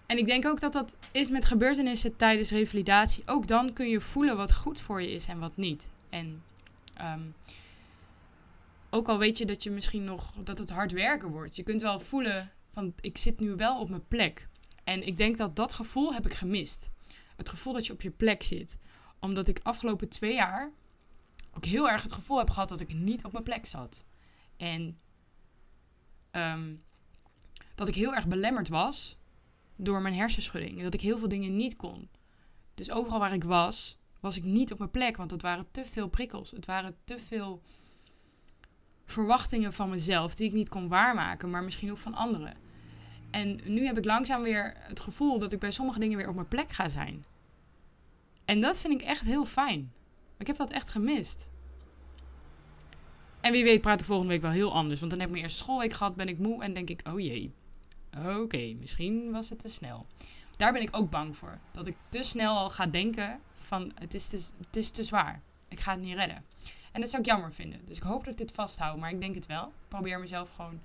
En 0.06 0.18
ik 0.18 0.26
denk 0.26 0.46
ook 0.46 0.60
dat 0.60 0.74
dat 0.74 0.98
is 1.12 1.30
met 1.30 1.46
gebeurtenissen 1.46 2.16
tijdens 2.16 2.50
revalidatie. 2.50 3.24
Ook 3.26 3.48
dan 3.48 3.74
kun 3.74 3.90
je 3.90 4.02
voelen 4.02 4.38
wat 4.38 4.54
goed 4.54 4.80
voor 4.80 5.02
je 5.02 5.12
is 5.12 5.28
en 5.28 5.40
wat 5.40 5.58
niet. 5.58 5.90
En 6.10 6.44
um, 7.02 7.36
ook 8.90 9.08
al 9.08 9.18
weet 9.18 9.38
je 9.38 9.46
dat 9.46 9.64
je 9.64 9.72
misschien 9.72 10.04
nog 10.04 10.32
dat 10.32 10.58
het 10.58 10.70
hard 10.70 10.92
werken 10.92 11.30
wordt. 11.30 11.56
Je 11.56 11.64
kunt 11.64 11.82
wel 11.82 12.00
voelen 12.00 12.52
van 12.68 12.94
ik 13.02 13.18
zit 13.18 13.40
nu 13.40 13.56
wel 13.56 13.80
op 13.80 13.90
mijn 13.90 14.08
plek. 14.08 14.48
En 14.84 15.08
ik 15.08 15.18
denk 15.18 15.38
dat 15.38 15.56
dat 15.56 15.74
gevoel 15.74 16.14
heb 16.14 16.26
ik 16.26 16.34
gemist. 16.34 16.92
Het 17.36 17.50
gevoel 17.50 17.74
dat 17.74 17.86
je 17.86 17.94
op 17.94 18.02
je 18.02 18.12
plek 18.12 18.44
zit. 18.44 18.80
Omdat 19.20 19.48
ik 19.48 19.60
afgelopen 19.64 20.10
twee 20.10 20.34
jaar 20.34 20.72
ook 21.54 21.66
heel 21.66 21.90
erg 21.90 22.04
het 22.04 22.12
gevoel 22.12 22.38
heb 22.38 22.50
gehad 22.50 22.70
dat 22.70 22.80
ik 22.80 22.94
niet 22.94 23.26
op 23.26 23.32
mijn 23.32 23.44
plek 23.44 23.66
zat. 23.66 24.06
En 24.58 24.98
ehm, 26.32 26.76
dat 27.76 27.88
ik 27.88 27.96
heel 27.96 28.16
erg 28.16 28.28
belemmerd 28.28 28.68
was 28.68 29.18
door 29.76 30.02
mijn 30.02 30.14
hersenschudding. 30.14 30.78
En 30.78 30.84
dat 30.84 30.94
ik 30.94 31.02
heel 31.02 31.18
veel 31.18 31.28
dingen 31.28 31.56
niet 31.56 31.76
kon. 31.76 32.10
Dus 32.76 32.92
overal 32.92 33.20
waar 33.20 33.34
ik 33.34 33.44
was, 33.44 33.98
was 34.20 34.38
ik 34.38 34.44
niet 34.44 34.72
op 34.72 34.78
mijn 34.78 34.92
plek. 34.92 35.18
Want 35.18 35.32
het 35.32 35.42
waren 35.42 35.72
te 35.72 35.86
veel 35.86 36.08
prikkels. 36.08 36.52
Het 36.52 36.66
waren 36.66 36.96
te 37.04 37.18
veel 37.18 37.62
verwachtingen 39.06 39.74
van 39.74 39.90
mezelf 39.90 40.36
die 40.36 40.48
ik 40.48 40.54
niet 40.54 40.70
kon 40.70 40.88
waarmaken, 40.88 41.50
maar 41.50 41.64
misschien 41.64 41.92
ook 41.92 41.98
van 41.98 42.14
anderen. 42.14 42.54
En 43.32 43.60
nu 43.66 43.86
heb 43.86 43.98
ik 43.98 44.06
langzaam 44.06 44.42
weer 44.42 44.74
het 44.78 45.00
gevoel 45.00 45.40
dat 45.40 45.52
ik 45.52 45.60
bij 45.60 45.72
sommige 45.72 46.00
dingen 46.00 46.18
weer 46.18 46.30
op 46.30 46.36
mijn 46.36 46.48
plek 46.48 46.72
ga 46.72 46.90
zijn. 46.90 47.26
En 48.46 48.60
dat 48.60 48.80
vind 48.80 49.02
ik 49.02 49.08
echt 49.08 49.26
heel 49.26 49.46
fijn. 49.46 49.94
Ik 50.38 50.48
heb 50.48 50.56
dat 50.56 50.72
echt 50.72 50.90
gemist. 50.90 51.50
En 53.42 53.52
wie 53.52 53.64
weet 53.64 53.82
praat 53.82 54.00
ik 54.00 54.06
volgende 54.06 54.32
week 54.32 54.42
wel 54.42 54.52
heel 54.52 54.74
anders. 54.74 55.00
Want 55.00 55.12
dan 55.12 55.20
heb 55.20 55.30
ik 55.30 55.36
mijn 55.36 55.48
eerste 55.48 55.64
schoolweek 55.64 55.94
gehad, 55.94 56.16
ben 56.16 56.28
ik 56.28 56.38
moe 56.38 56.64
en 56.64 56.74
denk 56.74 56.90
ik, 56.90 57.02
oh 57.08 57.20
jee. 57.20 57.54
Oké, 58.24 58.74
misschien 58.80 59.32
was 59.32 59.50
het 59.50 59.60
te 59.60 59.70
snel. 59.70 60.06
Daar 60.58 60.74
ben 60.74 60.82
ik 60.82 60.96
ook 60.96 61.10
bang 61.10 61.38
voor. 61.38 61.60
Dat 61.72 61.88
ik 61.88 61.96
te 62.10 62.24
snel 62.24 62.58
al 62.58 62.70
ga 62.70 62.86
denken 62.86 63.40
van 63.56 63.92
het 63.96 64.14
is 64.14 64.28
te, 64.28 64.46
het 64.58 64.76
is 64.76 64.90
te 64.90 65.04
zwaar. 65.04 65.42
Ik 65.70 65.80
ga 65.80 65.92
het 65.92 66.02
niet 66.02 66.16
redden. 66.16 66.44
En 66.92 67.02
dat 67.02 67.10
zou 67.10 67.22
ik 67.22 67.28
jammer 67.28 67.54
vinden. 67.54 67.82
Dus 67.86 67.98
ik 67.98 68.04
hoop 68.04 68.24
dat 68.24 68.34
ik 68.34 68.40
dit 68.40 68.52
vasthoud, 68.52 68.98
maar 68.98 69.10
ik 69.10 69.20
denk 69.20 69.36
het 69.36 69.46
wel. 69.46 69.66
Ik 69.66 69.88
probeer 69.88 70.20
mezelf 70.20 70.56
gewoon 70.56 70.82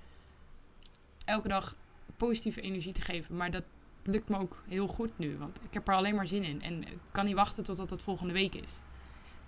elke 1.24 1.48
dag 1.48 1.76
positieve 2.16 2.60
energie 2.60 2.92
te 2.92 3.00
geven. 3.00 3.36
Maar 3.36 3.50
dat 3.50 3.64
lukt 4.02 4.28
me 4.28 4.38
ook 4.38 4.62
heel 4.68 4.86
goed 4.86 5.18
nu, 5.18 5.38
want 5.38 5.58
ik 5.62 5.74
heb 5.74 5.88
er 5.88 5.94
alleen 5.94 6.14
maar 6.14 6.26
zin 6.26 6.44
in. 6.44 6.62
En 6.62 6.82
ik 6.82 6.98
kan 7.12 7.24
niet 7.24 7.34
wachten 7.34 7.64
totdat 7.64 7.90
het 7.90 8.02
volgende 8.02 8.32
week 8.32 8.54
is. 8.54 8.78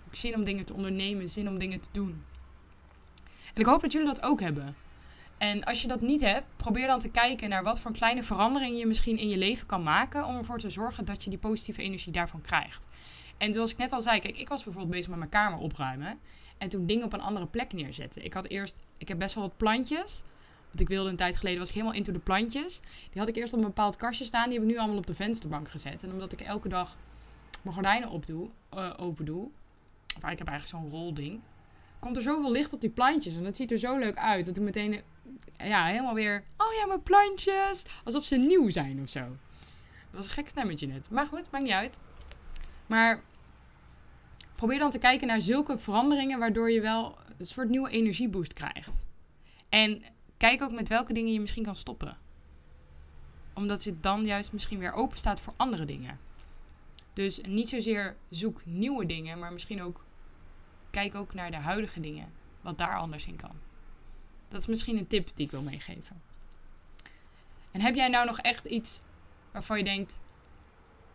Ik 0.09 0.15
zin 0.15 0.35
om 0.35 0.43
dingen 0.43 0.65
te 0.65 0.73
ondernemen, 0.73 1.29
zin 1.29 1.47
om 1.47 1.59
dingen 1.59 1.79
te 1.79 1.89
doen. 1.91 2.23
En 3.53 3.61
ik 3.61 3.65
hoop 3.65 3.81
dat 3.81 3.91
jullie 3.91 4.07
dat 4.07 4.21
ook 4.21 4.39
hebben. 4.39 4.75
En 5.43 5.63
als 5.63 5.81
je 5.81 5.87
dat 5.87 6.01
niet 6.01 6.21
hebt, 6.21 6.45
probeer 6.55 6.87
dan 6.87 6.99
te 6.99 7.09
kijken 7.09 7.49
naar 7.49 7.63
wat 7.63 7.79
voor 7.79 7.91
kleine 7.91 8.23
veranderingen 8.23 8.77
je 8.77 8.85
misschien 8.85 9.17
in 9.17 9.29
je 9.29 9.37
leven 9.37 9.67
kan 9.67 9.83
maken 9.83 10.25
om 10.25 10.35
ervoor 10.35 10.59
te 10.59 10.69
zorgen 10.69 11.05
dat 11.05 11.23
je 11.23 11.29
die 11.29 11.39
positieve 11.39 11.81
energie 11.81 12.11
daarvan 12.11 12.41
krijgt. 12.41 12.87
En 13.37 13.53
zoals 13.53 13.71
ik 13.71 13.77
net 13.77 13.91
al 13.91 14.01
zei, 14.01 14.19
kijk, 14.19 14.37
ik 14.37 14.49
was 14.49 14.63
bijvoorbeeld 14.63 14.93
bezig 14.93 15.09
met 15.09 15.17
mijn 15.17 15.29
kamer 15.29 15.59
opruimen 15.59 16.19
en 16.57 16.69
toen 16.69 16.85
dingen 16.85 17.05
op 17.05 17.13
een 17.13 17.21
andere 17.21 17.45
plek 17.45 17.73
neerzetten. 17.73 18.25
Ik 18.25 18.33
had 18.33 18.47
eerst, 18.47 18.79
ik 18.97 19.07
heb 19.07 19.19
best 19.19 19.35
wel 19.35 19.43
wat 19.43 19.57
plantjes. 19.57 20.21
Want 20.67 20.79
ik 20.79 20.87
wilde 20.87 21.09
een 21.09 21.15
tijd 21.15 21.37
geleden, 21.37 21.59
was 21.59 21.67
ik 21.67 21.75
helemaal 21.75 21.95
into 21.95 22.11
de 22.11 22.19
plantjes. 22.19 22.79
Die 23.11 23.19
had 23.21 23.27
ik 23.27 23.35
eerst 23.35 23.53
op 23.53 23.59
een 23.59 23.65
bepaald 23.65 23.95
kastje 23.95 24.25
staan. 24.25 24.49
Die 24.49 24.59
heb 24.59 24.67
ik 24.67 24.73
nu 24.73 24.79
allemaal 24.79 24.97
op 24.97 25.07
de 25.07 25.13
vensterbank 25.13 25.69
gezet. 25.69 26.03
En 26.03 26.11
omdat 26.11 26.31
ik 26.31 26.41
elke 26.41 26.67
dag 26.69 26.97
mijn 27.61 27.75
gordijnen 27.75 28.09
opdoe, 28.09 28.49
uh, 28.73 28.93
open 28.97 29.25
doe. 29.25 29.49
Of 30.17 30.29
ik 30.31 30.37
heb 30.37 30.47
eigenlijk 30.47 30.67
zo'n 30.67 30.99
rolding. 30.99 31.39
Komt 32.03 32.17
er 32.17 32.21
zoveel 32.23 32.51
licht 32.51 32.73
op 32.73 32.81
die 32.81 32.89
plantjes. 32.89 33.35
En 33.35 33.43
dat 33.43 33.55
ziet 33.55 33.71
er 33.71 33.77
zo 33.77 33.97
leuk 33.97 34.17
uit. 34.17 34.45
Dat 34.45 34.55
ik 34.55 34.61
meteen 34.61 35.01
ja, 35.57 35.85
helemaal 35.85 36.13
weer. 36.13 36.43
Oh 36.57 36.73
ja, 36.79 36.85
mijn 36.85 37.03
plantjes. 37.03 37.85
Alsof 38.03 38.23
ze 38.23 38.35
nieuw 38.35 38.69
zijn 38.69 39.01
of 39.01 39.09
zo. 39.09 39.19
Dat 39.19 40.11
was 40.11 40.25
een 40.25 40.31
gek 40.31 40.47
stemmetje 40.47 40.87
net. 40.87 41.09
Maar 41.09 41.25
goed, 41.25 41.51
maakt 41.51 41.63
niet 41.63 41.73
uit. 41.73 41.99
Maar 42.87 43.23
probeer 44.55 44.79
dan 44.79 44.91
te 44.91 44.97
kijken 44.97 45.27
naar 45.27 45.41
zulke 45.41 45.77
veranderingen 45.77 46.39
waardoor 46.39 46.71
je 46.71 46.81
wel 46.81 47.17
een 47.37 47.45
soort 47.45 47.69
nieuwe 47.69 47.89
energieboost 47.89 48.53
krijgt. 48.53 49.05
En 49.69 50.03
kijk 50.37 50.61
ook 50.61 50.71
met 50.71 50.87
welke 50.87 51.13
dingen 51.13 51.33
je 51.33 51.39
misschien 51.39 51.63
kan 51.63 51.75
stoppen. 51.75 52.17
Omdat 53.53 53.83
je 53.83 53.99
dan 53.99 54.25
juist 54.25 54.53
misschien 54.53 54.79
weer 54.79 54.93
open 54.93 55.17
staat 55.17 55.39
voor 55.39 55.53
andere 55.57 55.85
dingen. 55.85 56.19
Dus 57.13 57.41
niet 57.47 57.69
zozeer 57.69 58.15
zoek 58.29 58.65
nieuwe 58.65 59.05
dingen, 59.05 59.39
maar 59.39 59.53
misschien 59.53 59.83
ook 59.83 60.02
kijk 60.93 61.15
ook 61.15 61.33
naar 61.33 61.51
de 61.51 61.57
huidige 61.57 61.99
dingen. 61.99 62.31
Wat 62.61 62.77
daar 62.77 62.97
anders 62.97 63.25
in 63.25 63.35
kan. 63.35 63.55
Dat 64.47 64.59
is 64.59 64.67
misschien 64.67 64.97
een 64.97 65.07
tip 65.07 65.29
die 65.35 65.45
ik 65.45 65.51
wil 65.51 65.61
meegeven. 65.61 66.21
En 67.71 67.81
heb 67.81 67.95
jij 67.95 68.07
nou 68.07 68.25
nog 68.25 68.39
echt 68.39 68.65
iets 68.65 69.01
waarvan 69.51 69.77
je 69.77 69.83
denkt: 69.83 70.19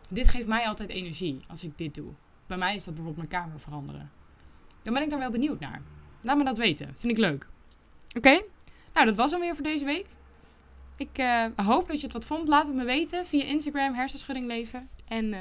dit 0.09 0.27
geeft 0.27 0.47
mij 0.47 0.67
altijd 0.67 0.89
energie 0.89 1.41
als 1.47 1.63
ik 1.63 1.77
dit 1.77 1.95
doe? 1.95 2.11
Bij 2.47 2.57
mij 2.57 2.75
is 2.75 2.83
dat 2.83 2.93
bijvoorbeeld 2.95 3.29
mijn 3.29 3.41
kamer 3.43 3.59
veranderen. 3.59 4.11
Dan 4.81 4.93
ben 4.93 5.03
ik 5.03 5.09
daar 5.09 5.19
wel 5.19 5.31
benieuwd 5.31 5.59
naar. 5.59 5.81
Laat 6.21 6.37
me 6.37 6.43
dat 6.43 6.57
weten. 6.57 6.95
Vind 6.97 7.11
ik 7.11 7.17
leuk. 7.17 7.47
Oké? 8.17 8.43
Nou, 8.93 9.05
dat 9.05 9.15
was 9.15 9.31
hem 9.31 9.39
weer 9.39 9.55
voor 9.55 9.63
deze 9.63 9.85
week. 9.85 10.05
Ik 10.95 11.17
uh, 11.17 11.45
hoop 11.55 11.87
dat 11.87 11.97
je 11.97 12.03
het 12.03 12.13
wat 12.13 12.25
vond. 12.25 12.47
Laat 12.47 12.67
het 12.67 12.75
me 12.75 12.83
weten 12.83 13.25
via 13.25 13.43
Instagram, 13.43 13.93
hersenschudding 13.93 14.45
leven. 14.45 14.89
En 15.07 15.25
uh, 15.25 15.39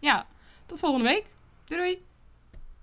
ja, 0.00 0.26
tot 0.66 0.78
volgende 0.78 1.08
week. 1.08 1.24
Doei 1.64 1.80
doei! 1.80 2.11